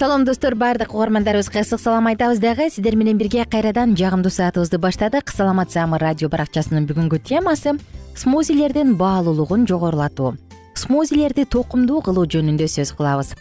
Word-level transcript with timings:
салам 0.00 0.24
достор. 0.24 0.54
Баардык 0.54 0.94
угармандарыбызга 0.94 1.60
ысык 1.60 1.78
салам 1.78 2.06
айтабыз 2.06 2.38
дагы. 2.40 2.70
Сиздер 2.70 2.96
менен 2.96 3.18
бирге 3.18 3.44
кайрадан 3.44 3.94
жагымдуу 3.94 4.30
саатыбызды 4.32 4.78
баштадык. 4.78 5.28
Саламат 5.28 5.72
саамы 5.72 5.98
радио 5.98 6.30
баракчасынын 6.32 6.86
бүгүнкү 6.88 7.18
темасы 7.20 7.74
смузилердин 8.16 8.94
баалуулугун 8.96 9.66
жогорулатуу. 9.68 10.38
Смузилерди 10.74 11.44
токумдуу 11.44 12.00
кылуу 12.00 12.24
жөнүндө 12.24 12.64
сөз 12.64 12.94
кылабыз. 12.96 13.34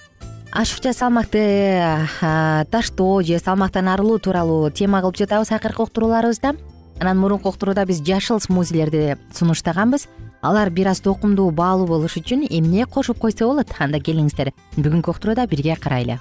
Ашыкча 0.52 0.92
салмакты 0.92 1.96
таштоо 2.20 3.22
же 3.24 3.40
салмактан 3.40 3.88
арылуу 3.88 4.20
тууралуу 4.20 4.70
тема 4.70 5.00
кылып 5.00 5.16
жатабыз 5.16 5.54
акыркы 5.56 5.84
уктурууларыбызда. 5.84 6.58
Анан 7.00 7.18
мурунку 7.18 7.48
уктурууда 7.48 7.86
биз 7.86 8.02
жашыл 8.04 8.42
смузилерди 8.42 9.16
сунуштаганбыз. 9.32 10.10
Алар 10.42 10.70
бир 10.72 10.90
аз 10.90 11.00
токумдуу 11.00 11.52
баалуу 11.52 11.88
болуш 11.88 12.18
үчүн 12.18 12.44
эмне 12.50 12.86
кошуп 12.86 13.20
койсо 13.20 13.48
болот? 13.48 13.72
Анда 13.80 14.04
келиңиздер. 14.04 14.52
Бүгүнкү 14.76 15.16
уктурууда 15.16 15.48
бирге 15.48 15.78
карайлы 15.80 16.20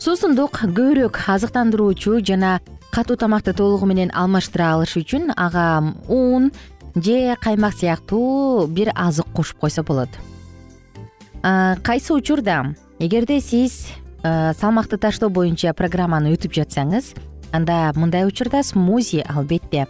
суусундук 0.00 0.54
көбүрөөк 0.56 1.18
азыктандыруучу 1.28 2.22
жана 2.24 2.54
катуу 2.88 3.18
тамакты 3.20 3.52
толугу 3.52 3.84
менен 3.84 4.08
алмаштыра 4.16 4.70
алыш 4.72 4.94
үчүн 4.96 5.34
ага 5.36 5.92
ун 6.08 6.48
же 6.94 7.36
каймак 7.42 7.76
сыяктуу 7.76 8.66
бир 8.66 8.94
азык 8.94 9.28
кошуп 9.36 9.60
койсо 9.60 9.82
болот. 9.82 10.08
Кайсы 11.42 12.14
учурда? 12.14 12.74
Эгерде 12.98 13.40
сиз 13.40 13.92
салмакты 14.24 14.96
таштоо 14.96 15.28
боюнча 15.28 15.76
программаны 15.76 16.32
өтүп 16.32 16.56
жатсаңыз 16.56 17.12
анда 17.52 17.92
мындай 17.94 18.24
учурда 18.24 18.64
смузи 18.64 19.20
албетте 19.28 19.86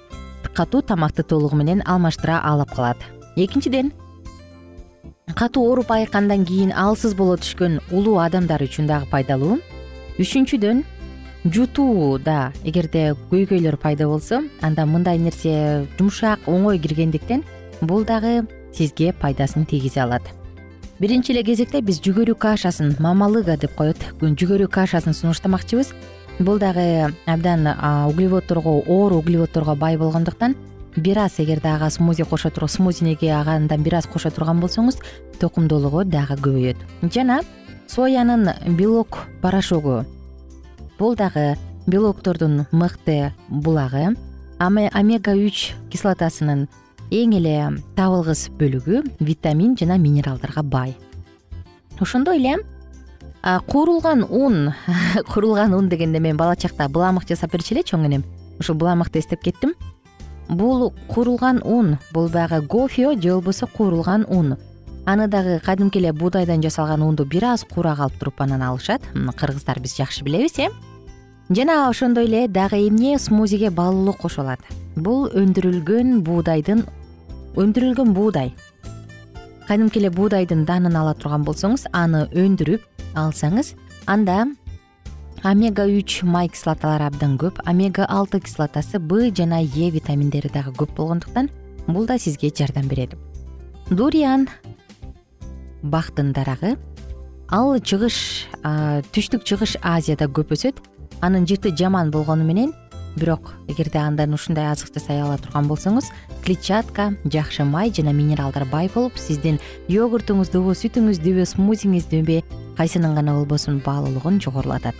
катуу 0.56 0.82
тамакты 0.82 1.22
толугу 1.22 1.54
менен 1.54 1.87
алмаштыра 1.87 2.42
алып 2.42 2.75
калат. 2.75 2.98
Экинчиден 3.37 3.92
катуу 5.37 5.71
ооруп 5.71 5.92
айыккандан 5.94 6.44
кийин 6.44 6.72
алсыз 6.75 7.15
боло 7.15 7.38
түшкөн 7.38 7.78
улуу 7.92 8.19
адамдар 8.19 8.66
үчүн 8.66 8.91
дагы 8.91 9.06
пайдалуу 9.06 9.60
үчүнчүдөн 10.20 10.82
жутууда 11.48 12.53
эгерде 12.69 13.14
көйгөйлөр 13.31 13.78
пайда 13.81 14.08
болсо 14.10 14.42
анда 14.60 14.84
мындай 14.84 15.16
нерсе 15.19 15.86
жумшак 15.97 16.44
оңой 16.44 16.81
киргендиктен 16.82 17.44
бул 17.81 18.04
дагы 18.04 18.42
сизге 18.76 19.14
пайдасын 19.16 19.64
тийгизе 19.64 20.03
алат. 20.04 20.22
Биринчи 21.00 21.32
эле 21.32 21.42
кезекте 21.42 21.80
биз 21.80 22.03
жүгөрү 22.04 22.34
кашасын 22.36 22.92
мамалыга 23.00 23.56
деп 23.56 23.72
коет. 23.75 23.97
Жүгөрү 24.20 24.69
кашасын 24.69 25.16
сунуштамакчыбыз. 25.16 25.94
Бул 26.38 26.59
дагы 26.60 27.14
абдан 27.25 27.64
углеводторго 28.10 28.82
оор 28.86 29.16
углеводторго 29.16 29.75
бай 29.76 29.97
болгондуктан 29.97 30.54
бир 30.97 31.19
аз 31.25 31.38
эгерде 31.41 31.69
ага 31.69 31.88
смузи 31.91 32.25
кошо 32.25 32.50
смузиниге 32.69 33.32
агандан 33.32 33.82
бир 33.82 33.94
аз 33.94 34.06
кошо 34.06 34.30
турган 34.30 34.60
болсоңуз 34.60 34.98
токумдуулугу 35.41 36.04
дагы 36.04 36.36
көбөйөт. 36.36 36.76
Жана 37.12 37.41
соянын 37.90 38.52
белок 38.76 39.26
порошогу. 39.42 40.04
Бул 40.98 41.16
дагы 41.16 41.56
белоктордун 41.86 42.66
мыкты 42.70 43.32
булагы. 43.48 44.14
Омега 44.60 45.34
үч 45.34 45.72
кислотасынын 45.90 46.68
эң 47.10 47.34
эле 47.40 47.56
табылгыс 47.96 48.46
бөлүгү 48.60 49.02
витамин 49.18 49.74
жана 49.80 49.98
минералдарга 49.98 50.62
бай. 50.62 50.94
Ошондой 51.98 52.38
эле 52.38 52.58
куурулган 53.42 54.22
ун 54.22 54.72
куурулган 55.32 55.74
ун 55.74 55.88
дегенде 55.88 56.20
мен 56.20 56.36
бала 56.36 56.54
чакта 56.54 56.88
буламык 56.88 57.26
жасап 57.26 57.50
берчү 57.56 57.74
эле 57.74 57.82
чоң 57.82 58.06
энем. 58.06 58.24
Ушул 58.60 58.76
буламыкты 58.76 59.18
эстеп 59.18 59.42
кеттим. 59.42 59.74
Бул 60.48 60.92
куурулган 61.08 61.62
ун 61.64 61.96
бул 62.12 62.28
баягы 62.28 62.60
гофе 62.60 63.16
же 63.16 63.32
болбосо 63.32 63.66
куурулган 63.66 64.26
ун 64.28 64.58
аны 65.06 65.28
дагы 65.28 65.60
кадимки 65.64 65.98
эле 65.98 66.12
буудайдан 66.12 66.62
жасалган 66.62 67.02
унду 67.02 67.24
бир 67.24 67.44
аз 67.44 67.64
куурак 67.64 68.00
алып 68.00 68.18
туруп 68.18 68.40
анан 68.40 68.62
алышат. 68.62 69.02
Кыргыздар 69.14 69.80
биз 69.80 69.96
жакшы 69.96 70.24
билебиз 70.24 70.58
э? 70.58 70.68
Жана 71.50 71.88
ошондой 71.88 72.26
эле 72.26 72.48
дагы 72.48 72.88
эмне 72.88 73.18
смузиге 73.18 73.70
баалуулук 73.70 74.18
кошо 74.18 74.42
алат 74.42 74.60
бул 74.96 75.28
өндүрүлгөн 75.28 76.20
буудайдын 76.22 76.84
өндүрүлгөн 77.56 78.12
буудай 78.14 78.52
кадимки 79.66 79.98
эле 79.98 80.10
буудайдын 80.10 80.64
даанын 80.66 80.96
ала 80.96 81.14
турган 81.14 81.44
болсоңуз 81.46 81.88
аны 81.92 82.28
өндүрүп 82.34 82.86
алсаңыз 83.18 83.74
анда 84.06 84.44
омега 85.42 85.86
үч 85.86 86.20
май 86.22 86.50
кислоталары 86.53 87.06
абдан 87.06 87.36
көп 87.41 87.60
омега 87.66 88.06
алты 88.06 88.41
кислотасы 88.41 88.98
б 88.98 89.30
жана 89.34 89.60
е 89.62 89.91
витаминдери 89.91 90.50
дагы 90.53 90.74
көп 90.76 90.94
болгондуктан 90.96 91.50
бул 91.86 92.06
да 92.06 92.18
сизге 92.18 92.53
жардам 92.54 92.88
берет. 92.88 93.16
Дуриан 93.91 94.48
бактын 95.82 96.32
дарагы. 96.32 96.77
Ал 97.50 97.78
чыгыш 97.78 98.47
түштүк 99.10 99.44
чыгыш 99.44 99.77
азияда 99.82 100.28
көп 100.30 100.54
өсөт. 100.54 100.78
Анын 101.21 101.47
жыты 101.47 101.74
жаман 101.77 102.10
болгону 102.10 102.44
менен 102.44 102.72
бирок 103.16 103.54
эгерде 103.68 103.98
андан 103.98 104.34
ушундай 104.34 104.71
азык 104.71 104.94
жасай 104.94 105.21
ала 105.21 105.36
турган 105.38 105.66
болсоңуз 105.68 106.10
клетчатка 106.44 107.10
жакшы 107.24 107.65
май 107.65 107.91
жана 107.91 108.12
минералдар 108.12 108.65
бай 108.71 108.91
болуп 108.94 109.18
сиздин 109.18 109.59
йогуртуңуздубу 109.88 110.74
сүтүңүздүбү 110.78 111.47
смузиңиздүбү 111.54 112.41
кайсынын 112.78 113.18
гана 113.18 113.34
болбосун 113.34 113.82
баалуулугун 113.84 114.41
жогорулатат. 114.41 114.94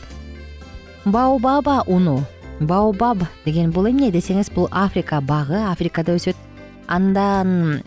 Баобаба 1.05 1.83
уну 1.87 2.21
баобаб 2.61 3.25
деген 3.45 3.71
бул 3.71 3.89
эмне 3.89 4.11
десеңиз 4.11 4.53
бул 4.55 4.69
африка 4.71 5.21
багы 5.21 5.63
африкада 5.71 6.19
өсөт 6.19 6.37
андан 6.91 7.83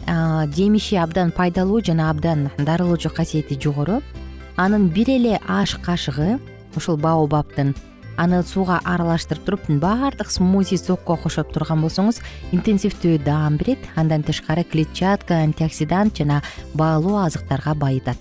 жемиши 0.55 0.95
абдан 0.95 1.31
пайдалуу 1.31 1.81
жана 1.83 2.09
абдан 2.09 2.49
дарылоочу 2.57 3.09
касиети 3.09 3.59
жогору. 3.59 4.01
Анын 4.55 4.87
бир 4.87 5.09
эле 5.09 5.39
аш 5.47 5.75
кашыгы 5.75 6.39
ушул 6.75 6.97
баобабтын 6.97 7.75
аны 8.17 8.43
сууга 8.43 8.79
аралаштырып 8.85 9.43
туруп 9.45 9.67
баардык 9.81 10.29
смузи 10.31 10.77
сокко 10.77 11.17
кошуп 11.17 11.51
турган 11.53 11.81
болсоңуз 11.81 12.21
интенсивдүү 12.51 13.17
даам 13.25 13.57
берет. 13.57 13.79
Андан 13.95 14.23
тышкары 14.23 14.63
клетчатка 14.63 15.41
антиоксидант 15.43 16.17
жана 16.17 16.41
баалуу 16.73 17.17
азыктарга 17.25 17.73
байытат. 17.73 18.17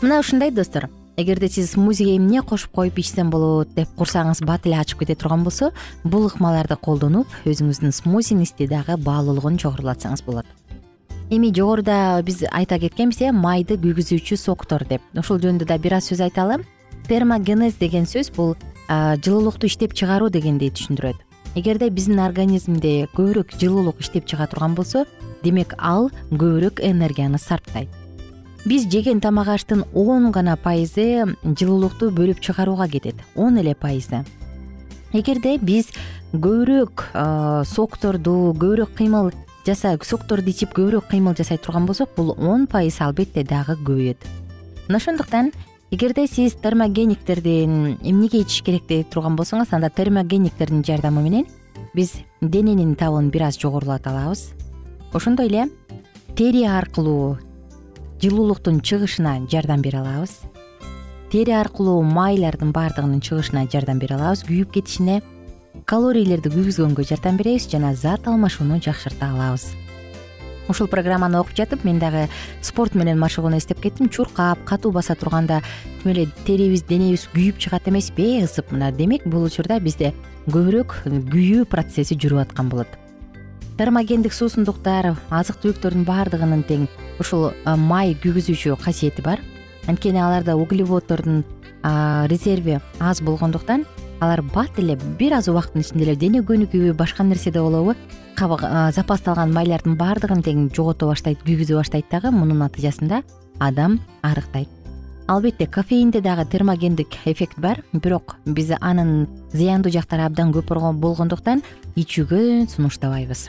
Мына 0.00 0.20
ушундай 0.20 0.50
достор 0.50 0.88
эгерде 1.20 1.48
сиз 1.48 1.72
смузиге 1.72 2.16
эмне 2.16 2.42
кошуп 2.42 2.72
коюп 2.72 2.98
ичсем 2.98 3.30
болот 3.30 3.68
деп 3.76 3.88
курсагыңыз 3.98 4.42
бат 4.46 4.66
эле 4.66 4.78
ачып 4.80 5.02
кете 5.02 5.14
турган 5.14 5.44
болсо 5.44 5.70
бул 6.04 6.26
ыкмаларды 6.28 6.76
колдонуп 6.80 7.28
өзүңүздүн 7.44 7.92
смузиңизди 7.92 8.68
дагы 8.70 8.96
баалуулугун 8.96 9.58
жогорулатсаңыз 9.60 10.24
болот. 10.24 10.46
Эми 11.30 11.52
жогоруда 11.54 12.22
биз 12.26 12.42
айта 12.50 12.78
кеткенбиз 12.78 13.20
э 13.20 13.32
майды 13.32 13.76
күйгүзүүчү 13.76 14.36
соктор 14.36 14.84
деп. 14.88 15.02
Ушул 15.14 15.38
жөнүндө 15.38 15.66
да 15.68 15.78
бир 15.78 15.94
аз 16.00 16.10
сөз 16.10 16.24
айталы 16.24 16.64
термогенез 17.08 17.78
деген 17.78 18.04
сөз 18.04 18.32
бул 18.34 18.56
жылуулукту 18.88 19.66
иштеп 19.66 19.94
чыгаруу 19.94 20.30
дегенди 20.30 20.72
түшүндүрөт. 20.72 21.16
Эгерде 21.54 21.90
биздин 21.90 22.18
организмде 22.18 23.06
көбүрөөк 23.14 23.58
жылуулук 23.60 24.00
иштеп 24.00 24.26
чыга 24.26 24.46
турган 24.46 24.74
болсо 24.74 25.04
демек 25.42 25.74
ал 25.78 26.10
көбүрөөк 26.30 26.82
энергияны 26.82 27.38
сарптайт 27.38 27.99
биз 28.64 28.86
жеген 28.90 29.20
тамак 29.20 29.48
аштын 29.48 29.84
он 29.94 30.30
гана 30.32 30.56
пайызы 30.56 31.36
жылуулукту 31.42 32.10
бөлүп 32.10 32.40
чыгарууга 32.40 32.88
кетет. 32.88 33.16
Он 33.34 33.56
эле 33.58 33.74
пайызы. 33.74 34.24
Эгерде 35.12 35.56
биз 35.58 35.88
көбүрөөк 36.32 37.64
сокторду 37.66 38.52
көбүрөөк 38.52 38.94
кыймыл 38.94 39.32
жаса 39.66 39.96
сокторду 40.02 40.50
ичип 40.50 40.74
көбүрөөк 40.76 41.08
кыймыл 41.10 41.34
жасай 41.34 41.58
турган 41.58 41.86
болсок 41.86 42.14
бул 42.16 42.36
он 42.38 42.66
пайыз 42.66 43.00
албетте 43.00 43.42
дагы 43.42 43.74
көбөйөт. 43.80 44.28
Мына 44.88 44.96
ошондуктан 44.98 45.52
эгерде 45.90 46.26
сиз 46.26 46.54
термогениктердин 46.54 47.98
эмнеге 48.02 48.42
ичиш 48.44 48.62
керек 48.62 48.86
деп 48.86 49.10
турган 49.10 49.36
болсоңуз 49.36 49.72
анда 49.72 49.90
термогениктердин 49.90 50.84
жардамы 50.86 51.22
менен 51.22 51.46
биз 51.94 52.14
дененин 52.40 52.94
табын 52.94 53.30
бир 53.30 53.48
аз 53.48 53.58
жогорулата 53.58 54.10
алабыз. 54.10 54.52
Ошондой 55.12 55.48
эле 55.48 55.68
тери 56.36 56.64
аркылуу 56.64 57.38
жылуулуктун 58.20 58.80
чыгышына 58.80 59.48
жардам 59.50 59.80
бере 59.82 59.98
алабыз. 59.98 60.40
Тери 61.32 61.52
аркылуу 61.56 62.02
майлардын 62.02 62.72
баардыгынын 62.72 63.22
чыгышына 63.24 63.66
жардам 63.72 63.98
бере 63.98 64.16
алабыз. 64.16 64.44
Күйүп 64.44 64.74
кетишине 64.74 65.22
калорийлерди 65.88 66.52
күйгүзгөнгө 66.52 67.06
жардам 67.08 67.38
беребиз 67.40 67.68
жана 67.70 67.94
зат 67.94 68.28
алмашууну 68.28 68.80
жакшырта 68.84 69.30
алабыз. 69.32 69.70
Ушул 70.68 70.86
программаны 70.86 71.40
окуп 71.40 71.56
жатып 71.56 71.84
мен 71.84 71.98
дагы 71.98 72.28
спорт 72.62 72.94
менен 72.94 73.18
машыгууну 73.18 73.58
эстеп 73.58 73.80
кеттим. 73.80 74.08
Чуркап 74.08 74.62
катуу 74.64 74.92
баса 74.92 75.14
турганда 75.14 75.62
тим 76.02 76.12
эле 76.12 76.28
терибиз 76.46 76.84
денебиз 76.84 77.28
күйүп 77.32 77.58
чыгат 77.58 77.88
эмеспи? 77.88 78.42
Ысып 78.44 78.70
мына. 78.70 78.92
Демек 78.92 79.24
бул 79.26 79.48
учурда 79.48 79.80
бизде 79.80 80.12
көбүрөөк 80.46 81.00
күйүү 81.08 81.64
процесси 81.70 82.20
жүрүп 82.20 82.50
аткан 82.50 82.68
болот 82.68 83.00
термогендик 83.80 84.34
суусундуктар 84.36 85.14
азык 85.32 85.56
түлүктөрдүн 85.62 86.02
баардыгынын 86.04 86.66
тең 86.68 86.82
ушул 87.22 87.46
май 87.80 88.10
күйгүзүүчү 88.20 88.74
касиети 88.76 89.22
бар. 89.24 89.40
Анткени 89.88 90.20
аларда 90.20 90.52
углеводдордун 90.60 91.46
резерви 92.28 92.76
аз 93.00 93.22
болгондуктан 93.24 93.86
алар 94.20 94.42
бат 94.52 94.76
эле 94.76 94.98
бир 95.16 95.38
аз 95.38 95.48
убакыттын 95.48 95.80
ичинде 95.80 96.04
эле 96.04 96.16
дене 96.20 96.42
көнүгүүбү 96.44 96.92
башка 96.92 97.24
нерседе 97.24 97.62
болобу. 97.64 97.94
Запасталган 98.36 99.54
майлардын 99.56 99.96
баардыгын 99.96 100.44
тең 100.44 100.68
жогото 100.76 101.08
баштайт 101.08 101.40
күйгүзө 101.46 101.78
баштайт 101.80 102.12
дагы 102.12 102.34
мунун 102.36 102.60
натыйжасында 102.60 103.22
адам 103.60 103.96
арыктайт. 104.20 104.68
Албетте 105.26 105.64
кофеинде 105.66 106.20
дагы 106.20 106.44
термогендик 106.44 107.16
эффект 107.24 107.56
бар 107.56 107.80
бирок 107.94 108.36
биз 108.44 108.74
анын 108.80 109.24
зыяндуу 109.54 109.92
жактары 109.94 110.28
абдан 110.28 110.52
көп 110.52 110.68
болгондуктан 111.00 111.62
ичүүгө 111.96 112.68
сунуштабайбыз 112.68 113.48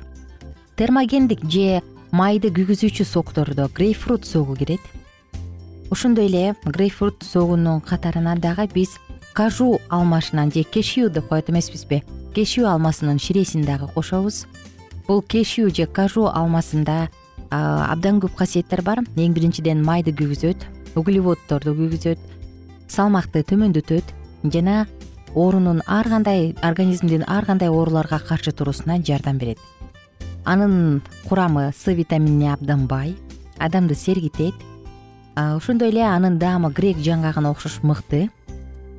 термогендик 0.81 1.43
же 1.45 1.83
майды 2.09 2.49
күйгүзүүчү 2.49 3.05
соктордо 3.05 3.67
грейпфрут 3.69 4.25
согу 4.25 4.55
кирет. 4.57 4.81
Ошондой 5.93 6.25
эле 6.25 6.55
грейпфрут 6.65 7.21
согунун 7.21 7.81
катарына 7.85 8.33
дагы 8.35 8.65
биз 8.73 8.95
кажу 9.33 9.77
алмашынан 9.89 10.51
же 10.51 10.63
кешью 10.63 11.11
деп 11.11 11.27
коет 11.27 11.51
эмеспизби. 11.51 12.01
Кешью 12.33 12.65
алмасынын 12.67 13.19
ширесин 13.19 13.61
дагы 13.61 13.89
кошобуз. 13.93 14.47
Бул 15.07 15.21
кешью 15.21 15.69
же 15.69 15.85
кажу 15.85 16.25
алмасында 16.25 17.11
абдан 17.51 18.17
көп 18.17 18.33
касиеттер 18.39 18.81
бар. 18.81 19.03
Эң 19.15 19.35
биринчиден 19.37 19.85
майды 19.85 20.09
күйгүзөт 20.17 20.65
углеводдорду 20.95 21.75
күйгүзөт 21.77 22.17
салмакты 22.89 23.43
төмөндөтөт 23.43 24.15
жана 24.49 24.87
оорунун 25.35 25.83
ар 25.85 26.09
кандай 26.09 26.55
организмдин 26.63 27.23
ар 27.27 27.45
кандай 27.45 27.69
ооруларга 27.69 28.17
каршы 28.17 28.51
туруусуна 28.51 28.97
жардам 28.97 29.37
берет 29.37 29.59
анын 30.45 31.01
курамы 31.27 31.71
с 31.77 31.91
витаминине 31.91 32.53
абдан 32.53 32.87
бай. 32.87 33.15
Адамды 33.57 33.95
сергитет. 33.95 34.53
Ошондой 35.35 35.89
эле 35.89 36.03
анын 36.03 36.39
даамы 36.39 36.71
грек 36.71 36.97
жаңгагына 36.97 37.51
окшош 37.51 37.83
мыкты. 37.83 38.29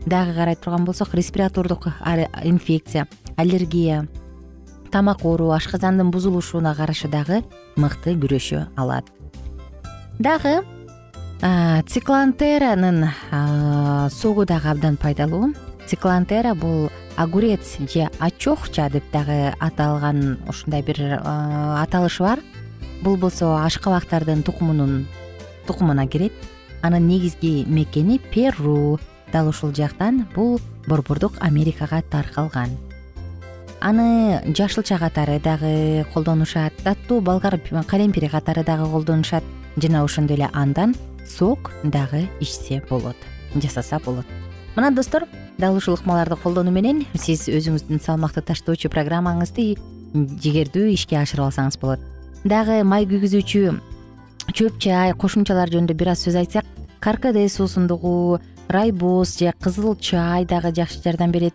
Дагы 0.06 0.34
карай 0.34 0.56
турган 0.56 0.84
болсок 0.84 1.14
респиратордук 1.14 1.86
инфекция 2.42 3.06
аллергия 3.36 4.08
тамак 4.90 5.24
оору 5.24 5.50
ашказандын 5.50 6.10
бузулушуна 6.10 6.74
каршы 6.74 7.08
дагы 7.08 7.42
мыкты 7.76 8.14
күрөшө 8.14 8.66
алат. 8.76 9.04
Дагы 10.18 10.64
циклантеранын 11.40 13.08
согу 14.10 14.44
дагы 14.44 14.68
абдан 14.68 14.96
пайдалуу 14.96 15.54
циклантера 15.86 16.54
бул 16.54 16.90
огурец 17.16 17.78
же 17.92 18.08
очохча 18.18 18.88
деп 18.90 19.04
дагы 19.12 19.54
аталган 19.58 20.38
ушундай 20.48 20.82
бир 20.82 21.20
аталышы 21.22 22.22
бар. 22.22 22.40
Бул 23.02 23.16
болсо 23.16 23.56
ашкабактардын 23.64 24.42
тукумунун 24.42 25.06
тукумуна 25.66 26.06
кирет. 26.06 26.32
Анын 26.82 27.06
негизги 27.06 27.64
мекени 27.66 28.18
перу. 28.18 28.98
Дал 29.32 29.48
ушул 29.48 29.74
жактан 29.74 30.26
бул 30.34 30.60
борбордук 30.86 31.34
америкага 31.40 32.02
таркалган. 32.02 32.70
Аны 33.80 34.42
жашылча 34.54 34.98
катары 34.98 35.40
дагы 35.40 36.06
колдонушат 36.14 36.76
таттуу 36.84 37.20
болгар 37.20 37.58
калемпир 37.88 38.30
катары 38.30 38.62
дагы 38.64 38.90
колдонушат. 38.90 39.42
Жана 39.76 40.04
ошондой 40.04 40.36
эле 40.36 40.48
андан 40.52 40.94
сок 41.26 41.72
дагы 41.82 42.28
ичсе 42.40 42.82
болот 42.88 43.16
жасаса 43.54 43.98
болот. 43.98 44.26
Мына 44.76 44.90
достор 44.90 45.24
дал 45.58 45.76
ушул 45.76 45.94
ыкмаларды 45.94 46.36
колдонуу 46.36 46.72
менен 46.72 47.04
сиз 47.14 47.48
өзүңүздүн 47.48 48.00
салмакты 48.02 48.42
таштоочу 48.46 48.90
программаңызды 48.92 49.74
жигердүү 50.14 50.92
ишке 50.94 51.18
ашырып 51.20 51.48
алсаңыз 51.48 51.78
болот. 51.80 52.00
Дагы 52.44 52.82
май 52.84 53.06
күйгүзүүчү 53.08 53.62
чөп 54.52 54.78
чай 54.82 55.14
кошумчалар 55.14 55.70
жөнүндө 55.72 55.96
бир 55.98 56.12
аз 56.14 56.24
сөз 56.26 56.38
айтсак 56.40 56.68
каркаде 57.00 57.48
суусундугу 57.48 58.40
райбоз 58.68 59.36
же 59.38 59.52
кызыл 59.60 59.96
чай 59.96 60.44
дагы 60.44 60.74
жакшы 60.74 61.02
жардам 61.04 61.32
берет. 61.32 61.54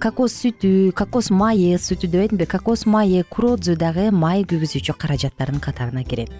Кокос 0.00 0.32
сүтү 0.40 0.92
кокос 0.96 1.30
майы 1.30 1.76
сүтү 1.76 2.08
айтымбы 2.08 2.46
кокос 2.46 2.86
майы 2.86 3.24
куродзу 3.28 3.76
дагы 3.76 4.10
май 4.10 4.44
күйгүзүүчү 4.48 4.96
каражаттардын 4.96 5.60
катарына 5.60 6.04
кирет 6.04 6.32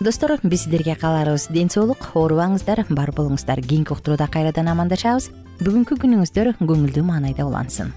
достор 0.00 0.38
биз 0.42 0.62
сиздерге 0.62 0.94
кааларыбыз. 0.94 1.48
Ден 1.50 1.70
соолук 1.70 1.98
оорубаңыздар 2.14 2.84
бар 2.90 3.10
болуңуздар. 3.10 3.60
Кийинки 3.60 3.92
уктурууда 3.92 4.28
кайрадан 4.30 4.68
амандашабыз. 4.70 5.30
Бүгүнкү 5.58 5.98
күнүңүздөр 5.98 6.54
көңүлдүү 6.60 7.02
маанайда 7.02 7.46
улансын. 7.46 7.92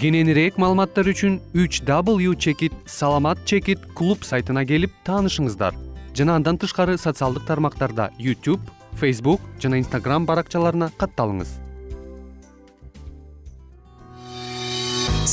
Кененирээк 0.00 0.58
маалыматтар 0.60 1.08
үчүн 1.08 1.40
үч 1.56 1.80
w 1.84 2.34
чекит 2.36 2.72
саламат 2.84 3.38
чекит 3.44 3.80
клуб 3.96 4.24
сайтына 4.24 4.64
келип 4.68 4.92
таанышыңыздар. 5.04 5.72
Жана 6.14 6.36
андан 6.36 6.58
тышкары 6.58 6.98
социалдык 6.98 7.46
тармактарда 7.46 8.10
youtube 8.18 8.60
facebook 9.00 9.40
жана 9.58 9.80
instagram 9.82 10.26
баракчаларына 10.28 10.92
катталыңыз 10.98 11.63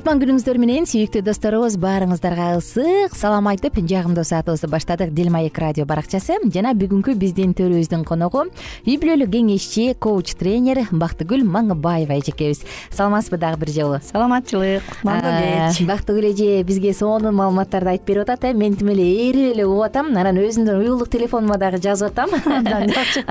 кутман 0.00 0.16
күнүңүздөр 0.16 0.56
менен 0.56 0.86
сүйүктүү 0.88 1.20
досторубуз 1.26 1.74
баарыңыздарга 1.76 2.54
ысык 2.56 3.12
салам 3.18 3.50
айтып 3.50 3.74
жагымдуу 3.84 4.22
саатыбызды 4.24 4.68
баштадык. 4.72 5.10
Дил 5.12 5.28
маек 5.28 5.58
радио 5.60 5.84
баракчасы. 5.84 6.38
Жана 6.54 6.70
бүгүнкү 6.72 7.12
биздин 7.20 7.52
төрүбүздүн 7.58 8.06
коногу 8.08 8.46
үй 8.86 8.96
бүлөлүк 8.96 9.28
кеңешчи 9.34 9.90
коуч 10.00 10.32
тренер 10.40 10.86
бактыгүл 10.88 11.44
маңыбаева 11.44 12.16
эжекебиз. 12.16 12.62
Саламатсызбы 12.96 13.36
дагы 13.42 13.60
бир 13.60 13.72
жолу? 13.74 13.98
Саламатчылык 14.06 14.86
кутмандуу 14.88 15.34
кеч. 15.36 15.82
Бактыгүл 15.90 16.30
эже 16.30 16.62
бизге 16.64 16.94
сонун 16.96 17.36
маалыматтарды 17.36 17.92
айтып 17.92 18.08
берип 18.08 18.24
атат 18.24 18.48
э. 18.48 18.54
Мен 18.54 18.80
тим 18.80 18.88
эле 18.94 19.04
ээрип 19.04 19.52
эле 19.52 19.66
угуп 19.68 19.84
атам 19.90 20.16
анан 20.16 20.40
өзүмдүн 20.40 20.80
уюлдук 20.80 21.12
телефонума 21.12 21.58
дагы 21.60 21.76
жазып 21.76 22.14
атам. 22.14 22.32
Абдан 22.46 22.88
жакшы 22.88 23.26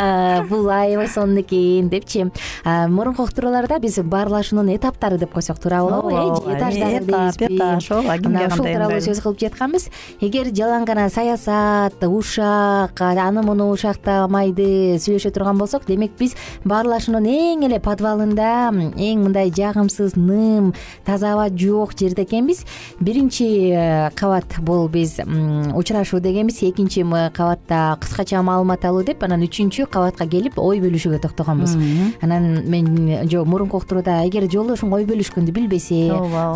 бул 0.54 0.70
аябай 0.70 1.10
сонун 1.10 1.42
экен 1.42 1.90
депчи. 1.90 2.28
Мурунку 2.64 3.24
уктурууларда 3.24 3.80
биз 3.80 3.98
баарлашуунун 4.04 4.76
этаптары 4.76 5.18
деп 5.18 5.34
койсок 5.34 5.58
туура 5.58 5.82
болобу 5.82 6.14
э 6.14 6.59
этаждары 6.60 7.00
этап 7.00 7.42
этаж 7.48 7.90
ооба 7.92 8.18
кимге 8.20 8.46
ушул 8.48 8.66
тууралуу 8.68 9.02
сөз 9.02 9.22
кылып 9.24 9.40
жатканбыз. 9.46 9.90
Эгер 10.22 10.52
жалаң 10.54 10.86
гана 10.86 11.10
саясат 11.10 12.04
ушак 12.06 13.02
аны 13.02 13.44
муну 13.46 13.70
ушактамайды 13.74 15.00
сүйлөшө 15.00 15.32
турган 15.34 15.58
болсок 15.58 15.88
демек 15.88 16.16
биз 16.20 16.36
баарлашуунун 16.66 17.26
эң 17.26 17.66
эле 17.70 17.80
подвалында 17.84 18.70
эң 18.70 19.24
мындай 19.26 19.52
жагымсыз 19.56 20.18
ным 20.20 20.74
таза 21.06 21.34
аба 21.34 21.50
жок 21.50 21.96
жерде 21.98 22.24
экенбиз. 22.24 22.66
Биринчи 23.00 23.72
э, 23.72 24.10
кабат 24.16 24.60
бул 24.60 24.88
биз 24.90 25.20
учурашуу 25.20 26.20
дегенбиз. 26.20 26.62
Экинчи 26.64 27.04
кабатта 27.34 27.98
кыскача 28.02 28.42
маалымат 28.44 28.86
алуу 28.86 29.04
деп 29.04 29.24
анан 29.24 29.44
үчүнчү 29.48 29.88
кабатка 29.90 30.28
келип 30.28 30.60
ой 30.60 30.80
бөлүшүүгө 30.84 31.22
токтогонбуз. 31.24 31.76
Анан 32.22 32.64
мен 32.70 33.28
жок 33.30 33.48
мурунку 33.48 33.80
уктурууда 33.80 34.24
эгер 34.28 34.50
жолдошуң 34.52 34.94
ой 34.94 35.06
бөлүшкөндү 35.10 35.54
билбесе 35.56 36.02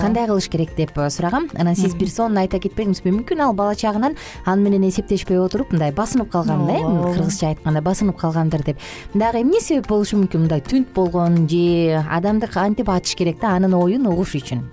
кандай 0.02 0.28
кылыш 0.28 0.50
керек 0.50 0.76
деп 0.76 0.98
э, 0.98 1.10
сурагам? 1.10 1.50
Анан 1.58 1.76
сиз 1.76 1.96
бир 1.96 2.10
сонун 2.10 2.38
айта 2.38 2.60
кетпедиңизби 2.60 3.12
мүмкүн 3.12 3.44
ал 3.44 3.54
бала 3.54 3.76
чагынан 3.76 4.16
аны 4.46 4.70
менен 4.70 4.88
эсептешпей 4.90 5.40
отуруп 5.40 5.72
мындай 5.74 5.92
басынып 5.92 6.30
калган 6.32 6.66
да 6.68 6.78
э 6.78 6.82
кыргызча 6.84 7.48
айтканда 7.54 7.82
басынып 7.82 8.18
калгандыр 8.18 8.64
деп. 8.64 8.78
Дагы 9.14 9.42
эмне 9.42 9.62
себеп 9.62 9.88
болушу 9.88 10.18
мүмкүн? 10.18 10.46
Мындай 10.46 10.62
түнт 10.62 10.94
болгон 10.94 11.48
же 11.48 12.04
адамды 12.10 12.48
кантип 12.48 12.90
ачыш 12.90 13.16
керек 13.16 13.40
да 13.42 13.56
анын 13.56 13.74
оюн 13.74 14.08
угуш 14.08 14.36
үчүн? 14.36 14.64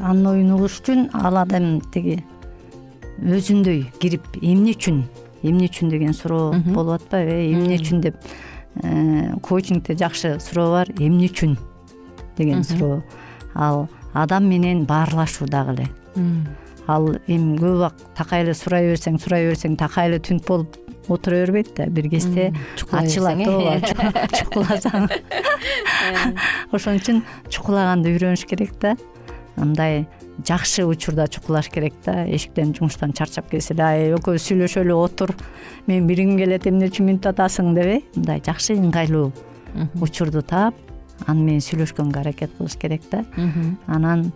Анын 0.00 0.26
оюн 0.26 0.52
угуш 0.56 0.80
үчүн 0.80 1.10
ал 1.12 1.36
адам 1.36 1.80
тиги 1.92 2.22
өзүндөй 3.22 3.86
кирип 4.00 4.26
эмне 4.42 4.74
үчүн? 4.76 5.04
Эмне 5.42 5.68
үчүн 5.70 5.90
деген 5.90 6.12
суроо 6.14 6.52
болуп 6.74 7.00
атпайбы 7.00 7.32
э? 7.32 7.52
Эмне 7.52 7.78
үчүн 7.78 8.00
деп 8.00 8.16
э, 8.82 9.32
коучингде 9.42 9.96
жакшы 9.96 10.38
суроо 10.40 10.72
бар 10.72 10.90
эмне 10.98 11.30
үчүн 11.30 11.56
деген 12.36 12.64
суроо 12.64 13.02
ал 13.56 13.88
адам 14.12 14.48
менен 14.48 14.84
баарлашуу 14.86 15.48
дагы 15.48 15.72
эле. 15.72 15.88
Ал 16.86 17.16
эми 17.26 17.56
көп 17.58 17.78
убак 17.80 17.94
такай 18.14 18.44
эле 18.44 18.54
сурай 18.54 18.86
берсең 18.92 19.18
сурай 19.18 19.48
берсең 19.48 19.76
такай 19.76 20.10
эле 20.10 20.20
түнт 20.20 20.46
болуп 20.46 20.76
отура 21.08 21.40
бербейт 21.42 21.74
да. 21.76 21.86
Бир 21.86 22.08
кезде 22.10 22.52
ачылат 22.92 23.42
ооба 23.46 23.80
чукуласаң. 24.38 25.08
Ошон 26.72 27.00
үчүн 27.00 27.22
чукулаганды 27.50 28.12
үйрөнүш 28.14 28.46
керек 28.46 28.76
да. 28.82 28.94
Мындай 29.56 30.06
жакшы 30.46 30.84
учурда 30.86 31.26
чукулаш 31.28 31.70
керек 31.72 31.94
да. 32.04 32.24
Эшиктен 32.24 32.74
жумуштан 32.76 33.12
чарчап 33.16 33.50
келсе 33.50 33.74
эле 33.74 33.86
ай 33.86 34.08
экөөбүз 34.12 34.46
сүйлөшөлү 34.50 34.96
отур 35.00 35.34
менин 35.86 36.06
биригим 36.06 36.38
келет 36.38 36.68
эмне 36.68 36.90
үчүн 36.90 37.10
минтип 37.10 37.32
атасың? 37.34 37.74
деп 37.74 37.86
э. 37.86 38.00
Мындай 38.16 38.42
жакшы 38.44 38.78
ыңгайлуу 38.78 39.32
учурду 40.00 40.42
таап 40.42 40.74
аны 41.26 41.42
менен 41.42 41.60
сүйлөшкөнгө 41.60 42.20
аракет 42.20 42.52
кылыш 42.58 42.76
керек 42.78 43.02
да. 43.10 43.24
Анан 43.86 44.32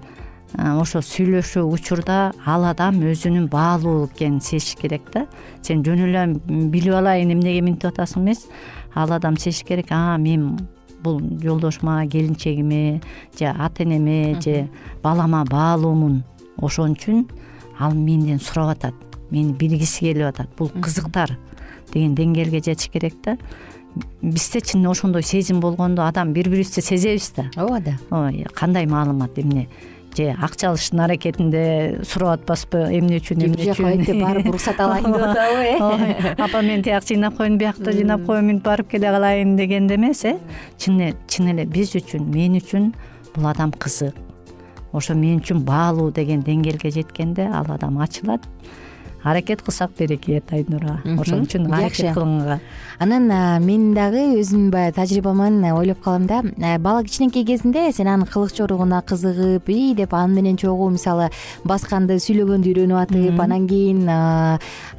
ошо 0.59 0.99
сүйлөшүү 0.99 1.63
учурда 1.71 2.33
ал 2.47 2.65
адам 2.65 3.01
өзүнүн 3.07 3.49
баалуу 3.49 4.09
экенин 4.09 4.41
сезиш 4.41 4.77
керек 4.81 5.03
да. 5.15 5.27
Сен 5.63 5.85
жөн 5.87 6.05
эле 6.09 6.27
билип 6.71 6.95
алайын 6.95 7.31
эмнеге 7.31 7.63
минтип 7.63 7.93
атасың 7.93 8.23
эмес. 8.23 8.47
Ал 8.95 9.13
адам 9.13 9.37
сезиш 9.37 9.63
керек 9.65 9.87
а 9.91 10.19
мен 10.19 10.59
бул 11.03 11.21
жолдошума 11.43 12.07
келинчегиме 12.07 13.01
же 13.39 13.47
ата 13.47 13.83
энеме 13.83 14.41
же 14.41 14.69
балама 15.03 15.45
баалуумун 15.45 16.25
ошон 16.59 16.93
үчүн 16.93 17.29
ал 17.79 17.95
менден 17.95 18.41
сурап 18.41 18.77
атат 18.77 18.95
мени 19.31 19.53
билгиси 19.53 20.01
келип 20.01 20.27
атат. 20.27 20.49
Бул 20.59 20.69
кызыктар 20.69 21.39
деген 21.93 22.15
деңгээлге 22.15 22.61
жетиш 22.63 22.91
керек 22.91 23.15
да 23.25 23.37
бизде 24.23 24.61
чын 24.61 24.87
ошондой 24.87 25.23
сезим 25.23 25.61
болгондо 25.61 26.03
адам 26.03 26.33
бири 26.33 26.51
бирибизди 26.51 26.81
сезебиз 26.81 27.33
да. 27.37 27.51
Ооба 27.57 27.81
да. 27.81 27.99
Ооба 28.11 28.49
кандай 28.55 28.87
маалымат 28.87 29.39
эмне? 29.39 29.69
Же 30.17 30.35
акча 30.43 30.69
алыштын 30.69 31.01
аракетинде 31.01 32.01
сурап 32.05 32.41
атпаспы 32.41 32.79
эмне 32.99 33.21
үчүн 33.21 33.45
эмне 33.47 33.71
үчүн? 33.71 33.87
бул 33.87 34.05
жака 34.05 34.17
барып 34.25 34.49
уруксат 34.51 34.81
алайын 34.83 35.13
деп 35.15 35.23
атабы 35.23 35.63
э 35.65 36.35
апа 36.45 36.63
мен 36.63 36.83
тиякты 36.83 37.15
жыйнап 37.15 37.37
коеюн 37.39 37.59
биякты 37.59 37.93
жыйнап 37.95 38.27
коеюн 38.27 38.47
минтип 38.47 38.67
барып 38.67 38.91
келе 38.91 39.07
калайын 39.07 39.55
дегенде 39.57 39.95
эмес 39.95 40.25
э? 40.25 40.37
Чын 40.79 41.49
эле 41.55 41.65
биз 41.65 41.95
үчүн 41.95 42.27
мен 42.27 42.59
үчүн 42.59 42.93
бул 43.37 43.47
адам 43.47 43.73
кызык. 43.73 44.15
Ошо 44.93 45.15
мен 45.15 45.39
үчүн 45.41 45.63
баалуу 45.65 46.11
деген 46.11 46.43
деңгээлге 46.43 46.91
жеткенде 46.91 47.47
ал 47.47 47.71
адам 47.71 48.03
ачылат 48.03 48.43
аракет 49.23 49.63
кылсак 49.63 49.91
берекет 49.99 50.53
айнура 50.53 51.01
ошон 51.19 51.45
үчүн 51.45 51.69
жакшы 51.69 52.07
аракет 52.07 52.15
кылганга. 52.15 52.61
Анан 52.99 53.29
мен 53.65 53.95
дагы 53.95 54.41
өзүмдүн 54.41 54.71
баягы 54.71 54.95
тажрыйбаман 54.97 55.63
ойлоп 55.73 56.01
калам 56.05 56.27
да 56.27 56.43
бала 56.79 57.05
кичинекей 57.05 57.45
кезинде 57.45 57.93
сен 57.93 58.09
анын 58.09 58.27
кылык 58.27 58.53
чоругуна 58.53 59.03
кызыгып 59.03 59.69
ии 59.69 59.95
деп 59.95 60.15
аны 60.15 60.35
менен 60.35 60.57
чогуу 60.57 60.91
мисалы 60.91 61.31
басканды 61.65 62.19
сүйлөгөндү 62.21 62.73
үйрөнүп 62.73 63.01
атып 63.01 63.41
анан 63.41 63.67
кийин 63.69 64.05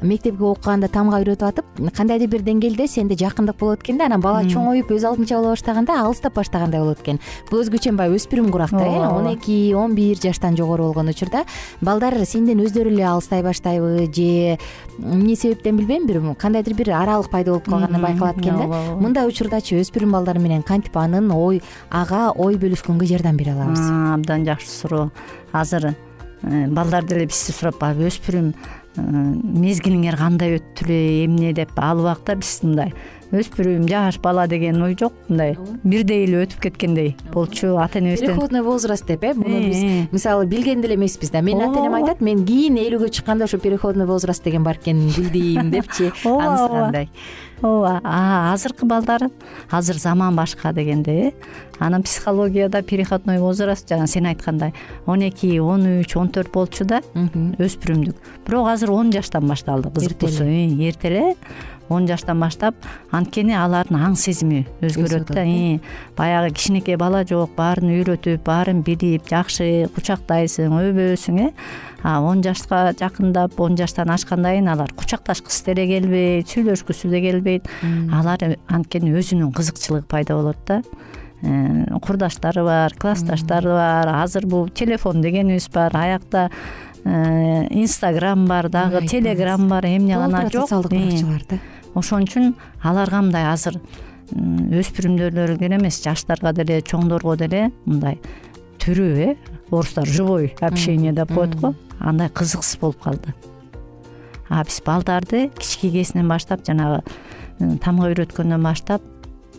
мектепке 0.02 0.44
окуганда 0.44 0.88
тамга 0.88 1.20
үйрөтүп 1.22 1.48
атып 1.48 1.94
кандайдыр 1.96 2.28
бир 2.28 2.42
деңгээлде 2.46 2.88
сенде 2.88 3.14
жакындык 3.18 3.58
болот 3.58 3.82
экен 3.82 3.98
да 3.98 4.06
анан 4.06 4.20
бала 4.20 4.42
чоңоюп 4.44 4.90
өз 4.94 5.06
алдынча 5.06 5.38
боло 5.38 5.54
баштаганда 5.54 6.00
алыстап 6.02 6.34
баштагандай 6.34 6.80
болот 6.80 7.00
экен. 7.02 7.20
Бул 7.50 7.62
өзгөчө 7.62 7.94
баягы 7.96 8.18
өспүрүм 8.18 8.50
курак 8.50 8.70
да 8.70 8.84
э 8.86 9.06
он 9.08 9.28
эки 9.34 9.74
он 9.74 9.94
бир 9.94 10.16
жаштан 10.18 10.56
жогору 10.56 10.90
болгон 10.90 11.08
учурда 11.08 11.44
балдар 11.80 12.14
сенден 12.26 12.60
өздөрү 12.60 12.92
эле 12.92 13.06
алыстай 13.06 13.42
баштайбы 13.42 14.08
же 14.14 14.58
эмне 14.98 15.36
себептен 15.36 15.76
билбейм 15.76 16.06
бир 16.06 16.20
кандайдыр 16.34 16.74
бир 16.74 16.90
аралык 16.96 17.30
пайда 17.30 17.52
болуп 17.52 17.68
калганы 17.68 17.98
байкалат 17.98 18.38
экен 18.38 18.58
да. 18.58 18.80
Мындай 19.00 19.26
учурдачы 19.28 19.80
өспүрүм 19.80 20.12
балдар 20.12 20.38
менен 20.38 20.62
кантип 20.62 20.96
анын 20.96 21.30
ой 21.30 21.62
ага 21.90 22.30
ой 22.36 22.56
бөлүшкөнгө 22.56 23.06
жардам 23.06 23.36
бере 23.36 23.52
алабыз. 23.52 23.80
Абдан 24.14 24.44
жакшы 24.44 24.68
суроо. 24.68 25.10
Азыр 25.52 25.94
э, 26.42 26.66
балдар 26.68 27.04
деле 27.04 27.26
бизди 27.26 27.52
сурап 27.52 27.80
баягы 27.80 28.08
өспүрүм 28.10 28.52
э, 28.52 29.02
мезгилиңер 29.02 30.16
кандай 30.20 30.58
өттү 30.58 30.86
эле 30.86 31.24
эмне 31.26 31.52
деп 31.52 31.72
ал 31.76 32.00
убакта 32.00 32.36
биз 32.36 32.60
мындай 32.62 32.94
өспүрүм 33.32 33.86
жаш 33.88 34.18
бала 34.20 34.46
деген 34.46 34.82
ой 34.84 34.96
жок 34.98 35.14
мындай 35.28 35.56
бирдей 35.82 36.26
эле 36.26 36.42
өтүп 36.44 36.60
кеткендей 36.66 37.14
болчу 37.32 37.76
ата 37.80 37.98
энебизден 37.98 38.34
переходный 38.34 38.62
возраст 38.62 39.06
деп 39.06 39.24
э 39.24 39.32
муну 39.34 39.60
биз 39.68 40.12
мисалы 40.12 40.46
билген 40.46 40.82
деле 40.82 40.94
эмеспиз 40.94 41.30
да. 41.30 41.40
Менин 41.40 41.70
ата 41.70 41.80
энем 41.80 41.94
айтат 41.94 42.20
мен 42.20 42.44
кийин 42.44 42.76
элүүгө 42.76 43.08
чыкканда 43.08 43.44
ошо 43.44 43.58
переходный 43.58 44.06
возраст 44.06 44.44
деген 44.44 44.64
бар 44.64 44.76
экенин 44.76 45.08
билдим 45.16 45.70
депчи. 45.70 46.12
Ооба. 46.24 46.44
Анысыкандай 46.44 47.08
ооба 47.62 48.00
азыркы 48.52 48.86
балдар 48.86 49.28
азыр 49.70 49.98
заман 49.98 50.36
башка 50.36 50.72
дегенде 50.72 51.12
э? 51.12 51.32
Анан 51.78 52.02
психологияда 52.02 52.82
переходной 52.82 53.38
возраст 53.38 53.88
жана 53.88 54.06
сен 54.06 54.26
айткандай 54.26 54.74
он 55.06 55.22
эки 55.22 55.58
он 55.58 56.00
үч 56.00 56.16
он 56.16 56.28
төрт 56.28 56.52
болчу 56.52 56.84
да 56.84 57.00
өспүрүмдүк. 57.14 58.16
Бирок 58.46 58.68
азыр 58.68 58.92
он 58.92 59.12
жаштан 59.12 59.48
башталды 59.48 59.90
кызыктуусу 59.90 60.44
эрте 60.44 61.08
эле 61.08 61.36
он 61.88 62.06
жаштан 62.06 62.40
баштап 62.40 62.74
анткени 63.10 63.54
алардын 63.58 63.98
аң 64.00 64.16
сезими 64.16 64.64
өзгөрөт 64.80 65.32
да 65.34 65.44
баягы 66.16 66.54
кичинекей 66.54 66.96
бала 66.96 67.24
жок 67.28 67.54
баарын 67.56 67.92
үйрөтүп 67.98 68.44
баарын 68.46 68.82
билип 68.86 69.28
жакшы 69.28 69.88
кучактайсың 69.94 70.72
өбөсүң 70.78 71.40
э 71.42 71.50
он 72.02 72.42
жашка 72.42 72.92
жакындап 72.98 73.58
он 73.60 73.76
жаштан 73.76 74.10
ашкандан 74.10 74.58
кийин 74.58 74.68
алар 74.68 74.92
кучакташкысы 74.92 75.64
деле 75.70 75.86
келбейт 75.86 76.50
сүйлөшкүсү 76.50 77.10
да 77.10 77.20
келбейт. 77.22 77.68
Алар 78.12 78.58
анткени 78.68 79.14
өзүнүн 79.14 79.52
кызыкчылыгы 79.54 80.06
пайда 80.06 80.34
болот 80.34 80.58
да. 80.66 80.82
Э, 81.42 81.98
курдаштары 81.98 82.62
бар 82.62 82.94
классташтары 82.94 83.72
бар 83.74 84.06
азыр 84.22 84.46
бул 84.46 84.68
телефон 84.68 85.20
дегенибиз 85.22 85.66
бар 85.74 85.90
аякта 85.98 86.50
э, 87.04 87.66
инстаграм 87.70 88.46
бар 88.46 88.68
дагы 88.70 89.06
телеграм 89.08 89.66
бар 89.68 89.86
эмне 89.86 90.14
гана 90.14 90.42
жок. 90.52 90.68
социалдык 90.68 90.92
баракчалар 90.92 91.42
да. 91.50 91.58
ошон 91.94 92.28
үчүн 92.28 92.54
аларга 92.80 93.22
мындай 93.22 93.48
азыр 93.50 93.80
өспүрүмдөр 94.30 95.58
эле 95.58 95.76
эмес 95.80 95.98
жаштарга 96.04 96.52
деле 96.52 96.78
чоңдорго 96.80 97.34
деле 97.36 97.72
мындай 97.86 98.20
түрүү 98.82 99.12
э 99.22 99.36
орустар 99.70 100.06
живой 100.06 100.54
общение 100.60 101.12
деп 101.12 101.32
коет 101.32 101.54
го. 101.60 101.74
Андай 101.98 102.28
кызыксыз 102.28 102.78
болуп 102.78 103.00
калды. 103.02 103.34
А 104.48 104.64
биз 104.64 104.82
балдарды 104.84 105.50
кичине 105.58 105.92
кезинен 105.92 106.28
баштап 106.28 106.66
жанагы 106.66 107.02
тамга 107.80 108.10
үйрөткөндөн 108.10 108.62
баштап 108.62 109.02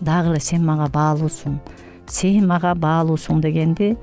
дагы 0.01 0.33
эле 0.33 0.39
сен 0.39 0.65
мага 0.65 0.89
баалуусуң 0.91 1.59
сен 2.07 2.47
мага 2.47 2.75
баалуусуң 2.75 3.41
дегенди 3.41 3.95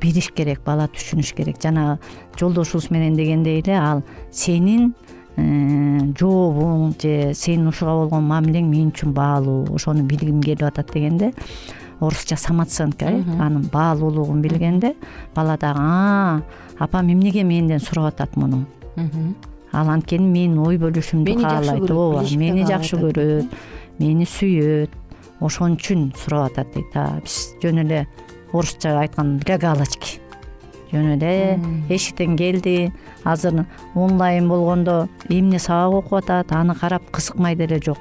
билиш 0.00 0.30
керек 0.30 0.60
бала 0.64 0.86
түшүнүш 0.86 1.34
керек. 1.34 1.56
Жанагы 1.62 1.98
жолдошубуз 2.38 2.90
менен 2.90 3.16
дегендей 3.16 3.62
эле 3.62 3.78
ал 3.78 4.04
сенин 4.30 4.94
Э, 5.40 6.12
жообуң 6.18 6.94
же 7.00 7.32
сенин 7.38 7.70
ушуга 7.70 7.94
болгон 7.94 8.26
мамилең 8.28 8.66
мен 8.68 8.88
үчүн 8.90 9.12
баалуу 9.14 9.76
ошону 9.76 10.02
билгим 10.04 10.40
келип 10.42 10.64
атат 10.66 10.90
дегенде 10.92 11.30
орусча 12.00 12.36
самооценка 12.36 13.06
э 13.06 13.22
анын 13.38 13.68
баалуулугун 13.72 14.42
билгенде 14.42 14.94
бала 15.34 15.56
дагы 15.56 15.80
а 15.80 16.42
апам 16.78 17.12
эмнеге 17.12 17.44
менден 17.44 17.80
сурап 17.80 18.14
атат 18.14 18.36
муну? 18.36 18.64
Ал 19.72 19.88
анткени 19.88 20.26
менин 20.26 20.58
ой 20.58 20.78
бөлүшүмдү 20.78 21.36
каалайт 21.40 21.90
ооба 21.90 22.24
мени 22.36 22.64
жакшы 22.66 22.96
көрөт 22.96 23.46
мени 23.98 24.24
сүйөт 24.24 24.90
ошон 25.40 25.76
үчүн 25.76 26.10
сурап 26.16 26.50
атат 26.50 26.74
дейт 26.74 26.96
биз 27.22 27.36
жөн 27.62 27.84
эле 27.84 28.06
орусча 28.52 28.98
айтканда 29.00 29.44
для 29.44 29.58
галочки 29.58 30.18
жөн 30.90 31.14
эле 31.14 31.60
эшиктен 31.88 32.36
келди 32.36 32.92
азыр 33.24 33.66
онлайн 33.94 34.48
болгондо 34.48 35.08
эмне 35.28 35.58
сабак 35.58 36.04
окуп 36.04 36.18
атат 36.18 36.52
аны 36.52 36.74
карап 36.74 37.02
кызыкмай 37.10 37.54
деле 37.56 37.80
жок 37.84 37.98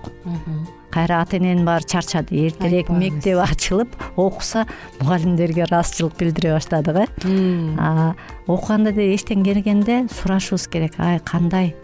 кайра 0.92 1.22
ата 1.22 1.38
эненин 1.38 1.66
баары 1.66 1.86
чарчады. 1.86 2.36
Эртерээк 2.48 2.90
мектеп 2.90 3.40
ачылып 3.44 3.96
окуса 4.16 4.66
мугалимдерге 5.00 5.64
ыраазычылык 5.68 6.18
билдире 6.18 6.54
баштадык 6.54 7.10
э 7.24 8.14
окуганда 8.48 8.92
деле 8.92 9.16
эчтен 9.16 9.44
келгенде 9.44 10.08
сурашыбыз 10.10 10.68
керек. 10.68 10.94
Ай 10.98 11.20
кандай? 11.20 11.76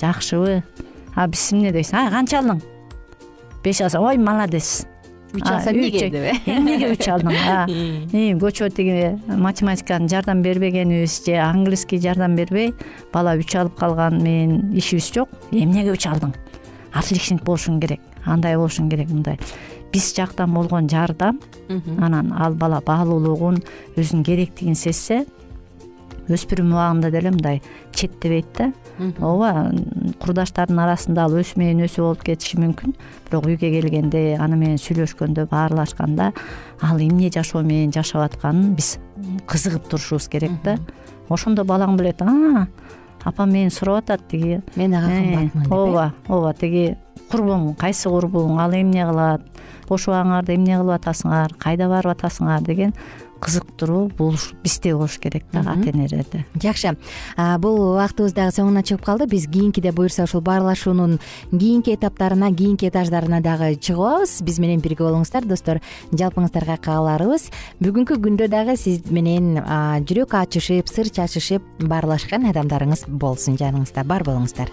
Жакшыбы? 0.00 0.62
А 1.14 1.26
биз 1.26 1.52
эмне 1.52 1.72
дейбиз 1.72 1.92
ай 1.94 2.10
канча 2.10 2.38
алдың? 2.38 2.62
Беш 3.64 3.80
алсам 3.80 4.04
ой 4.04 4.18
молодец 4.18 4.86
үч 5.32 5.42
алсам 5.44 5.74
эмнеге 5.74 6.10
деп 6.10 6.24
э? 6.24 6.34
Эмнеге 6.46 6.92
үч 6.94 7.08
алдың? 7.10 7.34
Көчөбө 8.42 8.70
тиги 8.74 9.08
математиканы 9.46 10.08
жардам 10.08 10.42
бербегенибиз 10.42 11.24
же 11.24 11.38
английский 11.42 11.98
жардам 11.98 12.36
бербей 12.36 12.74
бала 13.12 13.36
үч 13.38 13.54
алып 13.56 13.78
калган 13.78 14.22
менен 14.22 14.72
ишибиз 14.72 15.12
жок. 15.14 15.28
Эмнеге 15.52 15.92
үч 15.92 16.06
алдың? 16.06 16.34
Отличник 16.94 17.42
болушуң 17.44 17.80
керек 17.80 18.07
андай 18.28 18.56
болушуң 18.56 18.90
керек 18.92 19.10
мындай. 19.12 19.38
Биз 19.92 20.12
жактан 20.16 20.52
болгон 20.54 20.88
жардам 20.88 21.40
анан 21.98 22.32
ал 22.36 22.54
бала 22.54 22.82
баалуулугун 22.84 23.62
өзүнүн 23.96 24.24
керектигин 24.24 24.76
сезсе 24.76 25.24
өспүрүм 26.28 26.74
убагында 26.74 27.10
деле 27.10 27.30
мындай 27.32 27.62
четтебейт 27.96 28.50
да. 28.58 28.72
Ооба 29.24 29.70
курдаштарынын 30.20 30.82
арасында 30.84 31.24
ал 31.24 31.36
өсмөй 31.40 31.72
энөсү 31.72 32.02
болуп 32.04 32.24
кетиши 32.26 32.58
мүмкүн. 32.60 32.94
Бирок 33.28 33.48
үйгө 33.48 33.70
келгенде 33.78 34.22
аны 34.36 34.58
менен 34.60 34.80
сүйлөшкөндө 34.82 35.46
баарлашканда 35.48 36.32
ал 36.82 37.00
эмне 37.00 37.30
жашоо 37.32 37.62
менен 37.62 37.94
жашап 37.96 38.26
атканын 38.26 38.74
биз 38.76 38.98
кызыгып 39.48 39.88
турушубуз 39.88 40.28
керек 40.28 40.52
да. 40.64 40.76
Ошондо 41.28 41.64
балаң 41.64 41.96
билет 41.96 42.22
а 42.22 42.66
апам 43.28 43.52
мени 43.52 43.70
сурап 43.70 44.04
атат 44.04 44.26
тиги. 44.30 44.60
Мен 44.76 44.94
ага 44.94 45.12
кымбатмын 45.12 45.64
деп 45.64 45.72
э, 45.72 45.74
ооба 45.74 46.12
ооба 46.28 46.54
тиги 46.58 46.84
курбуң 47.30 47.74
кайсы 47.78 48.08
курбуң? 48.08 48.58
Ал 48.62 48.74
эмне 48.74 49.06
кылат? 49.06 49.44
Бош 49.88 50.08
убагыңарда 50.08 50.54
эмне 50.56 50.76
кылып 50.80 50.98
атасыңар? 50.98 51.54
Кайда 51.60 51.88
барып 51.88 52.16
атасыңар? 52.16 52.62
деген 52.64 52.94
кызыктыруу 53.40 54.08
бул 54.18 54.36
бизде 54.62 54.94
болуш 54.94 55.18
керек 55.18 55.44
да 55.52 55.60
ата 55.60 55.90
энелерде 55.90 56.44
жакшы. 56.60 56.96
Бул 57.58 57.80
убактыбыз 57.92 58.34
дагы 58.34 58.52
соңуна 58.56 58.82
чыгып 58.82 59.04
калды. 59.04 59.26
Биз 59.30 59.46
кийинкиде 59.46 59.92
буюрса 59.92 60.24
ушул 60.24 60.40
баарлашуунун 60.40 61.18
кийинки 61.50 61.94
этаптарына 61.94 62.52
кийинки 62.54 62.88
этаждарына 62.90 63.40
дагы 63.40 63.74
чыгып 63.76 64.04
алабыз 64.04 64.42
биз 64.42 64.58
менен 64.58 64.80
бирге 64.84 65.04
болуңуздар 65.04 65.46
достор. 65.46 65.80
Жалпыңыздарга 66.12 66.78
кааларыбыз. 66.84 67.48
Бүгүнкү 67.82 68.20
күндө 68.22 68.50
дагы 68.52 68.76
сиз 68.76 69.06
менен 69.10 69.58
жүрөк 70.08 70.34
ачышып 70.42 70.90
сыр 70.90 71.10
чачышып 71.10 71.62
баарлашкан 71.80 72.48
адамдарыңыз 72.52 73.06
болсун 73.08 73.58
жаныңызда. 73.60 74.04
Бар 74.04 74.26
болуңуздар 74.26 74.72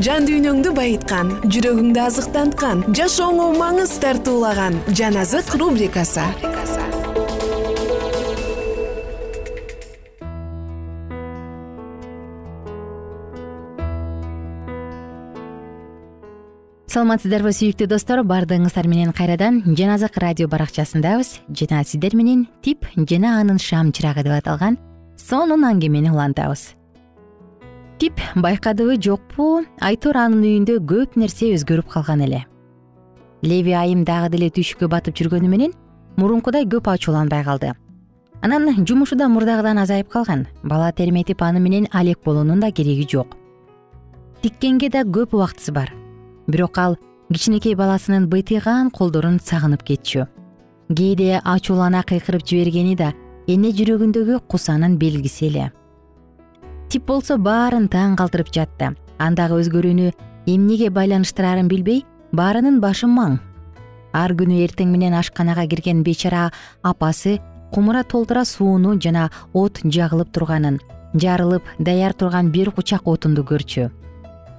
жан 0.00 0.24
дүйнөңдү 0.24 0.72
байыткан 0.72 1.34
жүрөгүңдү 1.52 2.00
азыктанткан 2.00 2.80
жашооңо 2.96 3.50
маңыз 3.58 3.92
тартуулаган 4.00 4.78
жан 4.96 5.18
азык 5.20 5.52
рубрикасы. 5.60 6.24
Саламатсыздарбы 16.92 17.52
сүйүктүү 17.56 17.88
достор. 17.88 18.20
Баардыгыңыздар 18.28 18.88
менен 18.88 19.12
кайрадан 19.16 19.62
жан 19.76 19.94
азык 19.94 20.16
радио 20.20 20.48
баракчасындабыз. 20.48 21.38
Жана 21.52 21.84
сиздер 21.84 22.16
менен 22.16 22.46
тип 22.64 22.84
жана 22.96 23.40
анын 23.40 23.60
шам 23.60 23.92
чырагы 23.92 24.24
деп 24.24 24.40
аталган 24.40 24.80
сонун 25.16 25.64
аңгемени 25.68 26.12
улантабыз 26.12 26.72
байкадыбы 28.36 28.96
жокпу? 28.96 29.62
Айтор 29.80 30.16
анын 30.16 30.42
үйүндө 30.42 30.78
көп 30.88 31.16
нерсе 31.20 31.52
өзгөрүп 31.54 31.88
калган 31.92 32.22
эле. 32.24 32.44
Леви 33.42 33.74
айым 33.76 34.04
дагы 34.04 34.30
деле 34.32 34.48
түйшүккө 34.50 34.88
батып 34.88 35.14
жүргөнү 35.18 35.48
менен 35.48 35.74
мурункудай 36.16 36.64
көп 36.66 36.88
ачууланбай 36.90 37.44
калды. 37.44 37.72
Анан 38.42 38.86
жумушу 38.86 39.16
да 39.16 39.28
мурдагыдан 39.28 39.78
азайып 39.78 40.08
калган. 40.08 40.46
Бала 40.62 40.92
терметип 40.92 41.42
аны 41.42 41.60
менен 41.60 41.86
алек 41.92 42.18
болуунун 42.24 42.60
да 42.60 42.72
кереги 42.72 43.06
жок. 43.08 43.36
Тиккенге 44.42 44.88
да 44.90 45.02
көп 45.02 45.34
убактысы 45.34 45.72
бар. 45.72 45.92
Бирок 46.46 46.78
ал 46.78 46.96
кичинекей 47.32 47.74
баласынын 47.74 48.26
быйтыйган 48.28 48.90
колдорун 48.90 49.38
сагынып 49.38 49.82
кетчү. 49.82 50.26
Кээде 50.88 51.40
ачуулана 51.44 52.02
кыйкырып 52.02 52.46
жибергени 52.46 52.96
да 52.96 53.12
эне 53.46 53.70
жүрөгүндөгү 53.70 54.40
кусанын 54.48 54.98
белгиси 54.98 55.46
эле 55.46 55.72
тип 56.92 57.06
болсо 57.08 57.38
баарын 57.40 57.86
таң 57.88 58.18
калтырып 58.20 58.50
жатты. 58.52 58.90
Андагы 59.16 59.56
өзгөрүүнү 59.62 60.10
эмнеге 60.50 60.90
байланыштырарын 60.92 61.70
билбей 61.70 62.02
баарынын 62.36 62.82
башы 62.84 63.08
маң. 63.08 63.38
Ар 64.12 64.34
күнү 64.36 64.58
эртең 64.66 64.90
менен 64.92 65.16
ашканага 65.16 65.64
кирген 65.70 66.02
бейчара 66.04 66.50
апасы 66.82 67.38
кумура 67.72 68.02
толтура 68.04 68.44
сууну 68.44 68.98
жана 69.00 69.30
от 69.54 69.80
жагылып 69.84 70.34
турганын 70.36 70.80
жарылып 71.16 71.64
даяр 71.78 72.12
турган 72.12 72.52
бир 72.52 72.70
кучак 72.76 73.08
отунду 73.08 73.40
көрчү. 73.40 73.88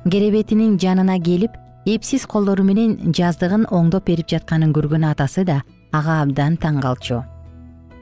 Керебетинин 0.10 0.80
жанына 0.82 1.19
келип 1.22 1.54
эпсиз 1.86 2.26
колдору 2.26 2.63
менен 2.63 3.13
жаздыгын 3.13 3.67
оңдоп 3.69 4.10
берип 4.10 4.34
жатканын 4.34 4.74
көргөн 4.74 5.06
атасы 5.12 5.46
да 5.46 5.62
ага 5.91 6.24
абдан 6.24 6.58
таң 6.58 6.82
калчу. 6.82 7.22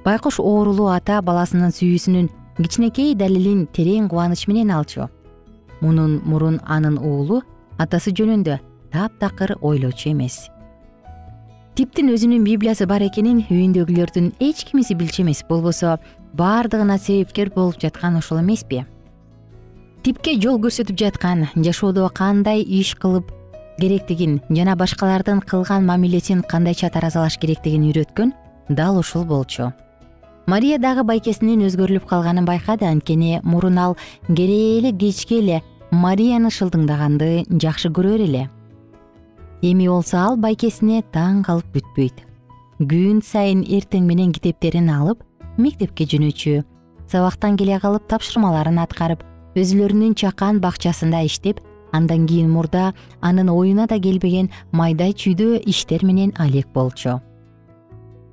Байкуш 0.05 0.39
оорулуу 0.39 0.87
ата 0.95 1.19
баласынын 1.21 1.75
сүйүүсүнүн 1.75 2.31
кичинекей 2.57 3.15
далилин 3.15 3.67
терең 3.73 4.09
кубаныч 4.11 4.47
менен 4.47 4.71
алчу. 4.71 5.07
Мунун 5.81 6.19
мурун 6.25 6.59
анын 6.65 6.97
уулу 6.99 7.41
атасы 7.79 8.11
жөнүндө 8.11 8.59
таптакыр 8.91 9.55
ойлочу 9.61 10.11
эмес. 10.11 10.49
Типтин 11.75 12.11
өзүнүн 12.11 12.43
библиясы 12.45 12.85
бар 12.85 13.05
экенин 13.07 13.45
үйүндөгүлөрдүн 13.47 14.33
эч 14.43 14.65
кимиси 14.69 14.97
билчү 14.99 15.23
эмес 15.23 15.43
болбосо 15.47 15.97
баардыгына 16.37 16.97
себепкер 16.99 17.51
болуп 17.55 17.79
жаткан 17.79 18.17
ошол 18.19 18.41
эмеспи. 18.41 18.83
Типке 20.03 20.35
жол 20.41 20.59
көрсөтүп 20.59 20.97
жаткан 20.99 21.47
жашоодо 21.55 22.09
кандай 22.13 22.61
иш 22.61 22.95
кылып 22.95 23.31
керектигин 23.79 24.39
жана 24.49 24.75
башкалардын 24.75 25.41
кылган 25.41 25.85
мамилесин 25.85 26.43
кандайча 26.43 26.89
таразалаш 26.89 27.37
керектигин 27.41 27.87
үйрөткөн 27.89 28.33
дал 28.69 28.99
ушул 28.99 29.25
болчу 29.25 29.71
мария 30.51 30.77
дагы 30.83 31.05
байкесинин 31.07 31.61
өзгөрүлүп 31.67 32.09
калганын 32.09 32.45
байкады. 32.45 32.85
Анткени 32.85 33.39
мурун 33.43 33.77
ал 33.79 33.95
керээли 34.27 34.91
кечке 34.91 35.39
эле 35.39 35.61
марияны 35.91 36.51
шылдыңдаганды 36.51 37.45
жакшы 37.63 37.89
көрөр 37.89 38.25
эле. 38.27 38.49
Эми 39.61 39.87
болсо 39.87 40.17
ал 40.17 40.35
байкесине 40.35 41.03
таң 41.13 41.43
калып 41.47 41.71
бүтпөйт. 41.75 42.25
Күн 42.81 43.21
сайын 43.23 43.63
эртең 43.63 44.03
менен 44.09 44.33
китептерин 44.35 44.89
алып 44.89 45.23
мектепке 45.57 46.07
жөнөчү 46.09 46.61
сабактан 47.11 47.57
келе 47.59 47.79
калып 47.79 48.07
тапшырмаларын 48.11 48.79
аткарып 48.83 49.23
өзүлөрүнүн 49.59 50.15
чакан 50.19 50.61
бакчасында 50.63 51.23
иштеп 51.27 51.59
андан 51.91 52.25
кийин 52.27 52.49
мурда 52.49 52.93
анын 53.21 53.51
оюна 53.51 53.87
да 53.87 53.99
келбеген 53.99 54.49
майда 54.71 55.11
чүйдө 55.11 55.61
иштер 55.73 56.05
менен 56.07 56.33
алек 56.39 56.71
болчу 56.73 57.19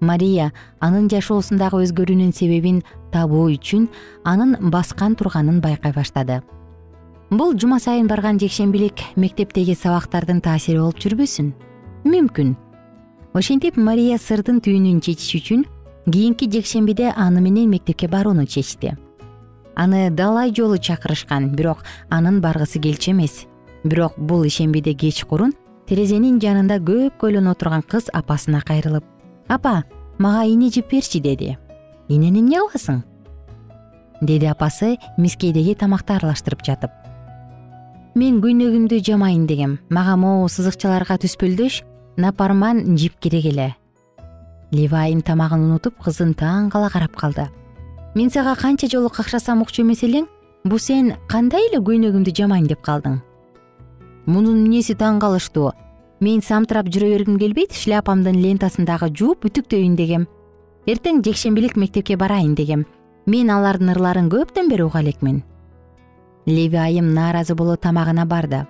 мария 0.00 0.52
анын 0.80 1.08
жашоосундагы 1.10 1.82
өзгөрүүнүн 1.84 2.32
себебин 2.32 2.82
табуу 3.12 3.48
үчүн 3.54 3.88
анын 4.24 4.70
баскан 4.70 5.16
турганын 5.16 5.60
байкай 5.60 5.92
баштады. 5.92 6.42
Бул 7.30 7.52
жума 7.58 7.78
сайын 7.80 8.06
барган 8.08 8.38
жекшембилик 8.40 9.02
мектептеги 9.16 9.74
сабактардын 9.76 10.40
таасири 10.40 10.78
болуп 10.78 10.96
жүрбөсүн? 11.02 11.52
Мүмкүн. 12.08 12.54
Ошентип 13.36 13.76
мария 13.76 14.16
сырдын 14.16 14.62
түйүнүн 14.64 15.02
чечиш 15.04 15.34
үчүн 15.42 15.66
кийинки 16.08 16.48
жекшембиде 16.48 17.12
аны 17.14 17.42
менен 17.44 17.68
мектепке 17.68 18.08
барууну 18.08 18.46
чечти. 18.46 18.96
Аны 19.76 20.08
далай 20.10 20.54
жолу 20.56 20.78
чакырышкан 20.78 21.50
бирок 21.54 21.84
анын 22.08 22.40
баргысы 22.40 22.80
келчү 22.80 23.12
эмес. 23.12 23.44
Бирок 23.84 24.16
бул 24.16 24.46
ишембиде 24.46 24.94
кечкурун 24.94 25.52
терезенин 25.86 26.40
жанында 26.40 26.80
көпкөйлөнө 26.80 27.52
отурган 27.52 27.84
кыз 27.84 28.08
апасына 28.12 28.64
кайрылып 28.64 29.04
апа 29.48 29.84
мага 30.18 30.44
ийне 30.44 30.70
жип 30.70 30.90
берчи 30.90 31.20
деди. 31.20 31.56
Ийнени 32.08 32.40
эмне 32.40 32.60
кыласың 32.60 33.02
деди 34.20 34.46
апасы 34.46 34.96
мискейдеги 35.16 35.74
тамакты 35.74 36.14
аралаштырып 36.16 36.64
жатып. 36.64 36.90
Мен 38.14 38.40
көйнөгүмдү 38.42 39.02
жамайын 39.04 39.46
дегем. 39.46 39.78
Мага 39.90 40.16
могу 40.16 40.48
сызыкчаларга 40.48 41.18
түспөлдөш 41.22 41.82
напарман 42.16 42.96
жип 42.96 43.20
керек 43.20 43.44
эле 43.52 43.74
ливайым 44.72 45.22
тамагын 45.24 45.64
унутуп 45.64 45.96
кызын 46.04 46.34
таң 46.36 46.68
кала 46.72 46.90
карап 46.92 47.16
калды. 47.16 47.48
Мен 48.14 48.30
сага 48.30 48.54
канча 48.56 48.88
жолу 48.90 49.08
какшасам 49.08 49.62
укчу 49.62 49.82
эмес 49.82 50.02
элең 50.04 50.26
бу 50.64 50.78
сен 50.78 51.14
кандай 51.28 51.68
эле 51.70 51.80
көйнөгүмдү 51.80 52.34
жамайм 52.36 52.66
деп 52.68 52.82
калдың? 52.84 53.20
Мунун 54.26 54.64
эмнеси 54.66 54.94
таң 54.98 55.20
калыштуу 55.22 55.72
мен 56.20 56.40
самтырап 56.42 56.88
жүрө 56.90 57.12
бергим 57.12 57.38
келбейт 57.38 57.74
шляпамдын 57.76 58.40
лентасын 58.42 58.86
дагы 58.88 59.08
жууп 59.14 59.46
үтүктөйүн 59.46 59.94
дегем. 59.96 60.26
Эртең 60.86 61.22
жекшембилик 61.22 61.76
мектепке 61.76 62.16
барайын 62.16 62.54
дегем. 62.58 62.86
Мен 63.26 63.50
алардын 63.50 63.92
ырларын 63.92 64.30
көптөн 64.32 64.70
бери 64.70 64.82
уга 64.82 65.02
элекмин. 65.02 65.42
Леви 66.46 66.76
айым 66.76 67.12
нааразы 67.14 67.54
боло 67.54 67.76
тамагына 67.76 68.26
барды. 68.26 68.66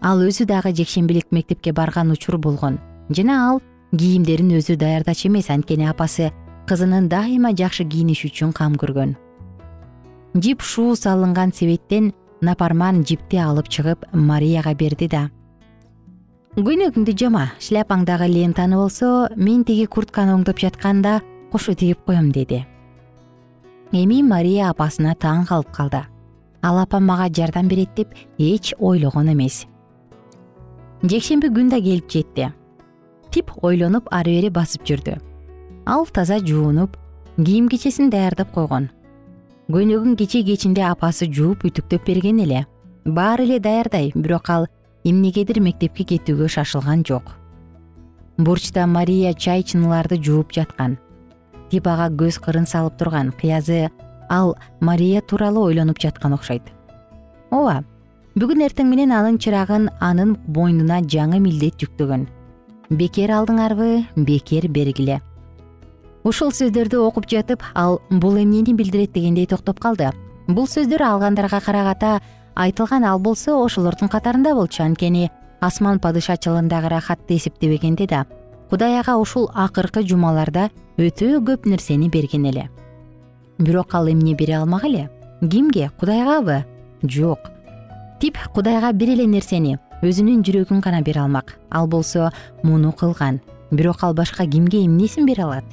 Ал 0.00 0.22
өзү 0.22 0.46
дагы 0.46 0.72
жекшембилик 0.72 1.30
мектепке 1.30 1.72
барган 1.72 2.10
учур 2.10 2.38
болгон. 2.38 2.78
Жана 3.10 3.40
ал 3.50 3.60
кийимдерин 3.92 4.54
өзү 4.56 4.76
даярдачу 4.76 5.28
эмес 5.28 5.50
анткени 5.50 5.88
апасы 5.90 6.32
кызынын 6.68 7.08
дайыма 7.08 7.52
жакшы 7.56 7.84
кийиниши 7.84 8.28
үчүн 8.28 8.52
кам 8.52 8.76
көргөн. 8.76 9.16
Жип 10.34 10.62
шуу 10.62 10.94
салынган 10.96 11.52
себеттен 11.52 12.12
напарман 12.40 13.02
жипти 13.04 13.36
алып 13.42 13.68
чыгып 13.68 14.06
марияга 14.12 14.74
берди 14.74 15.08
да 15.08 15.30
көйнөгүңдү 16.56 17.12
жама 17.18 17.44
шляпаңдагы 17.60 18.26
лентаны 18.32 18.78
болсо 18.80 19.28
мен 19.36 19.64
тиги 19.68 19.84
куртканы 19.86 20.32
оңдоп 20.32 20.58
жатканда 20.58 21.20
кошо 21.52 21.74
тигип 21.74 22.00
коем 22.06 22.30
деди. 22.32 22.64
Эми 23.92 24.22
мария 24.22 24.70
апасына 24.70 25.14
таң 25.14 25.44
калып 25.48 25.70
калды. 25.72 26.02
Ал 26.62 26.78
апам 26.80 27.04
мага 27.06 27.28
жардам 27.28 27.68
берет 27.68 27.94
деп 27.94 28.14
эч 28.38 28.72
ойлогон 28.78 29.32
эмес. 29.32 29.66
Жекшемби 31.02 31.48
күн 31.52 31.68
да 31.70 31.80
келип 31.80 32.08
жетти. 32.10 32.52
Тип 33.30 33.52
ойлонуп 33.62 34.08
ары 34.10 34.34
бери 34.38 34.50
басып 34.50 34.84
жүрдү. 34.88 35.18
Ал 35.86 36.06
таза 36.06 36.40
жуунуп 36.40 36.96
кийим 37.36 37.68
кечесин 37.68 38.10
даярдап 38.10 38.52
койгон. 38.52 38.88
Көйнөгүн 39.68 40.16
кече 40.16 40.42
кечинде 40.42 40.82
апасы 40.82 41.28
жууп 41.28 41.64
үтүктөп 41.68 42.04
берген 42.06 42.40
эле. 42.40 42.66
Баары 43.04 43.44
эле 43.44 43.60
даярдай 43.60 44.12
бирок 44.14 44.50
ал 44.50 44.66
эмнегедир 45.10 45.60
мектепке 45.60 46.04
кетүүгө 46.04 46.48
шашылган 46.48 47.04
жок. 47.06 47.34
Бурчта 48.38 48.86
мария 48.86 49.34
чай 49.34 49.62
чыныыларды 49.62 50.20
жууп 50.22 50.52
жаткан. 50.54 50.98
Тип 51.70 51.86
ага 51.86 52.08
көз 52.08 52.40
кырын 52.40 52.66
салып 52.66 52.98
турган 52.98 53.32
кыязы 53.40 53.88
ал 54.28 54.56
мария 54.80 55.20
тууралуу 55.20 55.68
ойлонуп 55.68 55.98
жаткан 55.98 56.34
окшойт. 56.38 56.62
Ооба 57.50 57.84
бүгүн 58.38 58.66
эртең 58.68 58.88
менен 58.90 59.12
анын 59.12 59.38
чырагын 59.38 59.88
анын 60.00 60.36
мойнуна 60.46 61.00
жаңы 61.02 61.40
милдет 61.40 61.80
жүктөгөн. 61.82 62.28
Бекер 62.90 63.34
алдыңарбы? 63.34 64.04
Бекер 64.16 64.68
бергиле 64.68 65.20
ушул 66.28 66.52
сөздөрдү 66.52 67.00
окуп 67.06 67.28
жатып 67.30 67.62
ал 67.74 68.00
бул 68.10 68.36
эмнени 68.36 68.74
билдирет? 68.76 69.12
дегендей 69.12 69.46
токтоп 69.46 69.80
калды. 69.80 70.10
Бул 70.48 70.66
сөздөр 70.66 71.02
алгандарга 71.02 71.60
карагата 71.60 72.20
айтылган 72.58 73.04
ал 73.04 73.20
болсо 73.22 73.54
ошолордун 73.64 74.08
катарында 74.10 74.54
болчу. 74.54 74.82
Анткени 74.82 75.30
асман 75.60 76.00
падышачылыгындагы 76.00 76.88
рахатты 76.88 77.36
эсептебегенде 77.36 78.06
да 78.06 78.26
кудай 78.70 78.98
ага 78.98 79.16
ушул 79.16 79.50
акыркы 79.54 80.02
жумаларда 80.02 80.68
өтө 80.98 81.38
көп 81.46 81.68
нерсени 81.68 82.08
берген 82.08 82.48
эле. 82.50 82.68
Бирок 83.58 83.94
ал 83.94 84.10
эмне 84.10 84.34
бере 84.34 84.58
алмак 84.58 84.84
эле? 84.84 85.08
Кимге? 85.40 85.90
Кудайгабы 86.00 86.64
жок. 87.02 87.38
Тип 88.20 88.38
кудайга 88.54 88.92
бир 88.92 89.14
эле 89.14 89.26
нерсени 89.26 89.78
өзүнүн 90.02 90.42
жүрөгүн 90.42 90.82
гана 90.82 91.02
бере 91.02 91.20
алмак. 91.20 91.56
Ал 91.70 91.86
болсо 91.86 92.32
муну 92.62 92.92
кылган. 92.92 93.40
Бирок 93.70 94.02
ал 94.02 94.14
башка 94.14 94.46
кимге 94.46 94.84
эмнесин 94.84 95.26
бере 95.26 95.44
алат? 95.44 95.64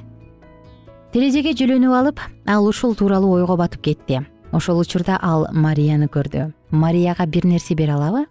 Терезеге 1.13 1.53
жөлөнүп 1.53 1.93
алып 1.97 2.19
ал 2.45 2.65
ушул 2.67 2.95
тууралуу 2.95 3.37
ойго 3.39 3.57
батып 3.57 3.81
кетти 3.81 4.25
ошол 4.55 4.79
учурда 4.79 5.19
ал 5.21 5.47
марияны 5.51 6.07
көрдү. 6.07 6.53
Марияга 6.71 7.25
бир 7.25 7.45
нерсе 7.45 7.75
бере 7.75 7.93
алабы? 7.93 8.25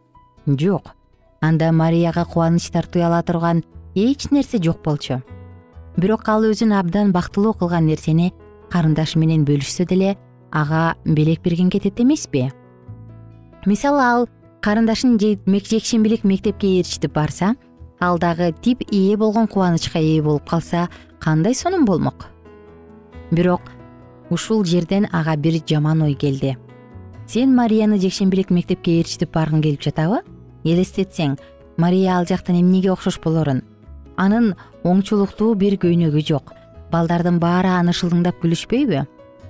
Жок. 0.46 0.94
Анда 1.40 1.70
марияга 1.72 2.24
кубаныч 2.24 2.70
тартууй 2.72 3.04
ала 3.04 3.22
турган 3.22 3.62
эч 3.94 4.30
нерсе 4.30 4.58
жок 4.62 4.82
болчу. 4.82 5.22
Бирок 5.96 6.28
ал 6.28 6.42
өзүн 6.42 6.72
абдан 6.78 7.12
бактылуу 7.12 7.52
кылган 7.52 7.87
нерсени 7.87 8.32
карындашы 8.72 9.18
менен 9.18 9.44
бөлүшсө 9.44 9.84
деле 9.87 10.16
ага 10.50 10.96
белек 11.04 11.42
берген 11.42 11.68
кетет 11.70 12.00
эмеспи? 12.00 12.50
Мисалы 13.66 14.00
ал 14.00 14.28
карындашын 14.62 15.18
жекшембилик 15.20 16.24
мектепке 16.24 16.78
ээрчитип 16.78 17.12
барса 17.12 17.54
ал 18.00 18.18
дагы 18.18 18.54
тип 18.62 18.80
ээ 18.90 19.16
болгон 19.16 19.46
кубанычка 19.46 19.98
ээ 19.98 20.22
болуп 20.22 20.48
калса 20.48 20.88
кандай 21.20 21.54
сонун 21.54 21.84
болмок? 21.84 22.26
Бирок 23.30 23.60
ушул 24.35 24.64
жерден 24.64 25.07
ага 25.12 25.37
бир 25.37 25.61
жаман 25.66 26.03
ой 26.03 26.14
келди. 26.14 26.57
Сен 27.27 27.55
марияны 27.55 27.99
жекшембилик 27.99 28.51
мектепке 28.51 28.99
ээрчитип 28.99 29.33
баргың 29.33 29.62
келип 29.62 29.87
жатабы? 29.87 30.20
Элестетсең 30.64 31.38
мария 31.79 32.18
ал 32.18 32.27
жактан 32.27 32.61
эмнеге 32.61 32.92
окшош 32.92 33.20
болорун? 33.23 33.62
Анын 34.16 34.53
оңчулуктуу 34.85 35.55
бир 35.55 35.79
көйнөгү 35.79 36.27
жок. 36.29 36.53
Балдардын 36.92 37.40
баары 37.40 37.73
аны 37.79 37.97
шылдыңдап 37.97 38.42
күлүшпөйбү? 38.42 39.07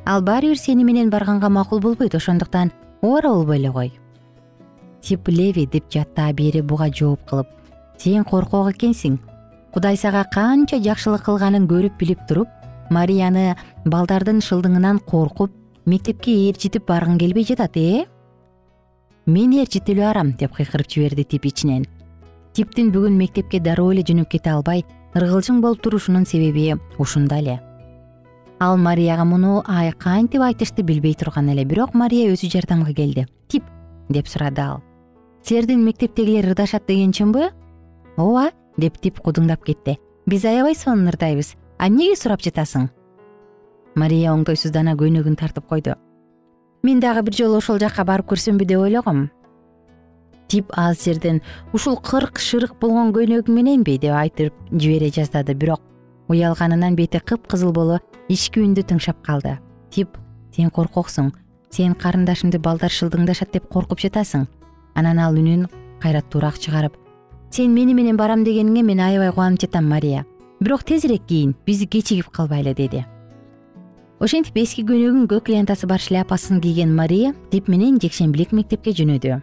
Ал 0.07 0.23
баары 0.23 0.55
бир 0.55 0.63
сени 0.63 0.85
менен 0.85 1.11
барганга 1.11 1.49
макул 1.49 1.81
болбойт 1.81 2.15
ошондуктан 2.15 2.73
убара 3.03 3.29
болбой 3.29 3.59
эле 3.59 3.73
кой 3.73 3.93
тип 5.05 5.29
леви 5.29 5.67
деп 5.67 5.91
жатты 5.93 6.23
абийири 6.25 6.63
буга 6.63 6.89
жооп 6.89 7.25
кылып 7.29 7.49
сен 8.01 8.25
коркок 8.25 8.71
экенсиң. 8.73 9.19
Кудай 9.75 9.97
сага 10.01 10.25
канча 10.33 10.79
жакшылык 10.81 11.27
кылганын 11.27 11.69
көрүп 11.69 11.99
билип 12.01 12.21
туруп 12.29 12.49
марияны 12.91 13.57
балдардын 13.85 14.41
шылдыңынан 14.45 15.01
коркуп 15.09 15.53
мектепке 15.87 16.35
ээрчитип 16.49 16.89
баргың 16.89 17.19
келбей 17.19 17.45
жатат 17.45 17.77
э? 17.77 18.07
Мен 19.27 19.53
ээрчитип 19.53 19.97
эле 19.97 20.07
барам 20.09 20.33
деп 20.33 20.57
кыйкырып 20.57 20.91
жиберди 20.91 21.25
тип 21.25 21.47
ичинен. 21.47 21.87
Типтин 22.53 22.91
бүгүн 22.93 23.17
мектепке 23.19 23.61
дароо 23.61 23.93
эле 23.93 24.03
жөнөп 24.03 24.31
кете 24.37 24.51
албай 24.51 24.85
ыргылжың 25.15 25.61
болуп 25.63 25.83
турушунун 25.83 26.27
себеби 26.27 26.75
ушунда 26.99 27.39
эле 27.39 27.61
ал 28.65 28.77
марияга 28.77 29.25
муну 29.25 29.63
кантип 29.99 30.41
айтышты 30.41 30.83
билбей 30.83 31.15
турган 31.15 31.49
эле 31.51 31.65
бирок 31.65 31.95
мария 31.95 32.33
өзү 32.33 32.51
жардамга 32.51 32.95
келди 32.95 33.27
тип 33.49 33.65
деп 34.09 34.29
сурады 34.29 34.61
ал. 34.61 34.83
Силердин 35.43 35.85
мектептегилер 35.85 36.51
ырдашат 36.51 36.87
деген 36.87 37.13
чынбы? 37.13 37.51
Ооба 38.17 38.53
деп 38.77 38.99
тип 38.99 39.21
кудуңдап 39.21 39.65
кетти. 39.65 39.99
Биз 40.27 40.45
аябай 40.45 40.75
сонун 40.75 41.09
ырдайбыз 41.09 41.55
а 41.79 41.89
эмнеге 41.89 42.17
сурап 42.17 42.43
жатасың? 42.43 42.89
Мария 43.95 44.33
оңдойсуздана 44.35 44.97
көйнөгүн 44.99 45.37
тартып 45.39 45.69
койду. 45.69 45.95
Мен 46.83 47.01
дагы 47.01 47.23
бир 47.23 47.35
жолу 47.35 47.59
ошол 47.59 47.79
жака 47.79 48.05
барып 48.05 48.33
көрсөмбү 48.33 48.67
деп 48.67 48.81
ойлогом. 48.81 49.31
Тип 50.49 50.73
аз 50.77 51.05
жерден 51.05 51.41
ушул 51.73 51.97
кырк 51.97 52.39
шырык 52.39 52.75
болгон 52.81 53.13
көйнөгүң 53.15 53.55
мененби 53.55 53.99
деп 53.99 54.15
айтып 54.15 54.53
жибере 54.73 55.11
жаздады 55.11 55.55
бирок 55.55 55.81
уялганынан 56.29 56.97
бети 56.97 57.21
кыпкызыл 57.21 57.73
болуп 57.73 58.03
ички 58.29 58.61
үндү 58.61 58.83
тыңшап 58.83 59.23
калды. 59.23 59.59
Тип 59.91 60.19
сен 60.57 60.71
коркоксуң 60.71 61.33
сен 61.71 61.95
карындашымды 61.95 62.59
балдар 62.59 62.91
шылдыңдашат 62.91 63.53
деп 63.53 63.71
коркуп 63.71 64.01
жатасың. 64.05 64.47
Анан 64.95 65.19
ал 65.19 65.35
үнүн 65.35 65.67
кайраттуураак 66.03 66.59
чыгарып 66.61 66.95
сен 67.55 67.75
мени 67.75 67.95
менен 67.95 68.17
барам 68.19 68.45
дегениңе 68.45 68.83
мен 68.83 69.01
аябай 69.01 69.31
кубанып 69.31 69.63
жатам 69.63 69.89
мария 69.89 70.25
бирок 70.61 70.85
тезирээк 70.85 71.27
кийин 71.27 71.55
биз 71.67 71.85
кечигип 71.89 72.31
калбайлы 72.31 72.75
деди. 72.75 73.05
Ошентип 74.21 74.57
эски 74.57 74.85
көйнөгүн 74.87 75.27
көк 75.29 75.51
лентасы 75.51 75.87
бар 75.87 76.01
шляпасын 76.01 76.61
кийген 76.61 76.95
мария 76.95 77.35
тип 77.51 77.69
менен 77.69 77.99
жекшембилик 78.01 78.53
мектепке 78.53 78.95
жөнөдү. 78.95 79.43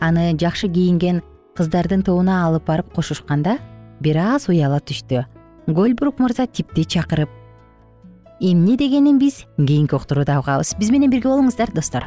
Аны 0.00 0.32
жакшы 0.38 0.68
кийинген 0.68 1.22
кыздардын 1.56 2.02
тобуна 2.02 2.44
алып 2.46 2.66
барып 2.66 2.92
кошушканда 2.94 3.58
бир 4.00 4.18
аз 4.22 4.48
уяла 4.48 4.80
түштү. 4.80 5.26
Гольбрук 5.66 6.18
мырза 6.18 6.46
типти 6.46 6.84
чакырып 6.84 7.28
эмне 8.40 8.76
дегенин 8.76 9.18
биз 9.18 9.44
кийинки 9.56 9.94
уктурууда 9.94 10.38
угабыз. 10.38 10.74
Биз 10.78 10.90
менен 10.90 11.10
бирге 11.10 11.28
болуңуздар 11.28 11.74
достор 11.74 12.06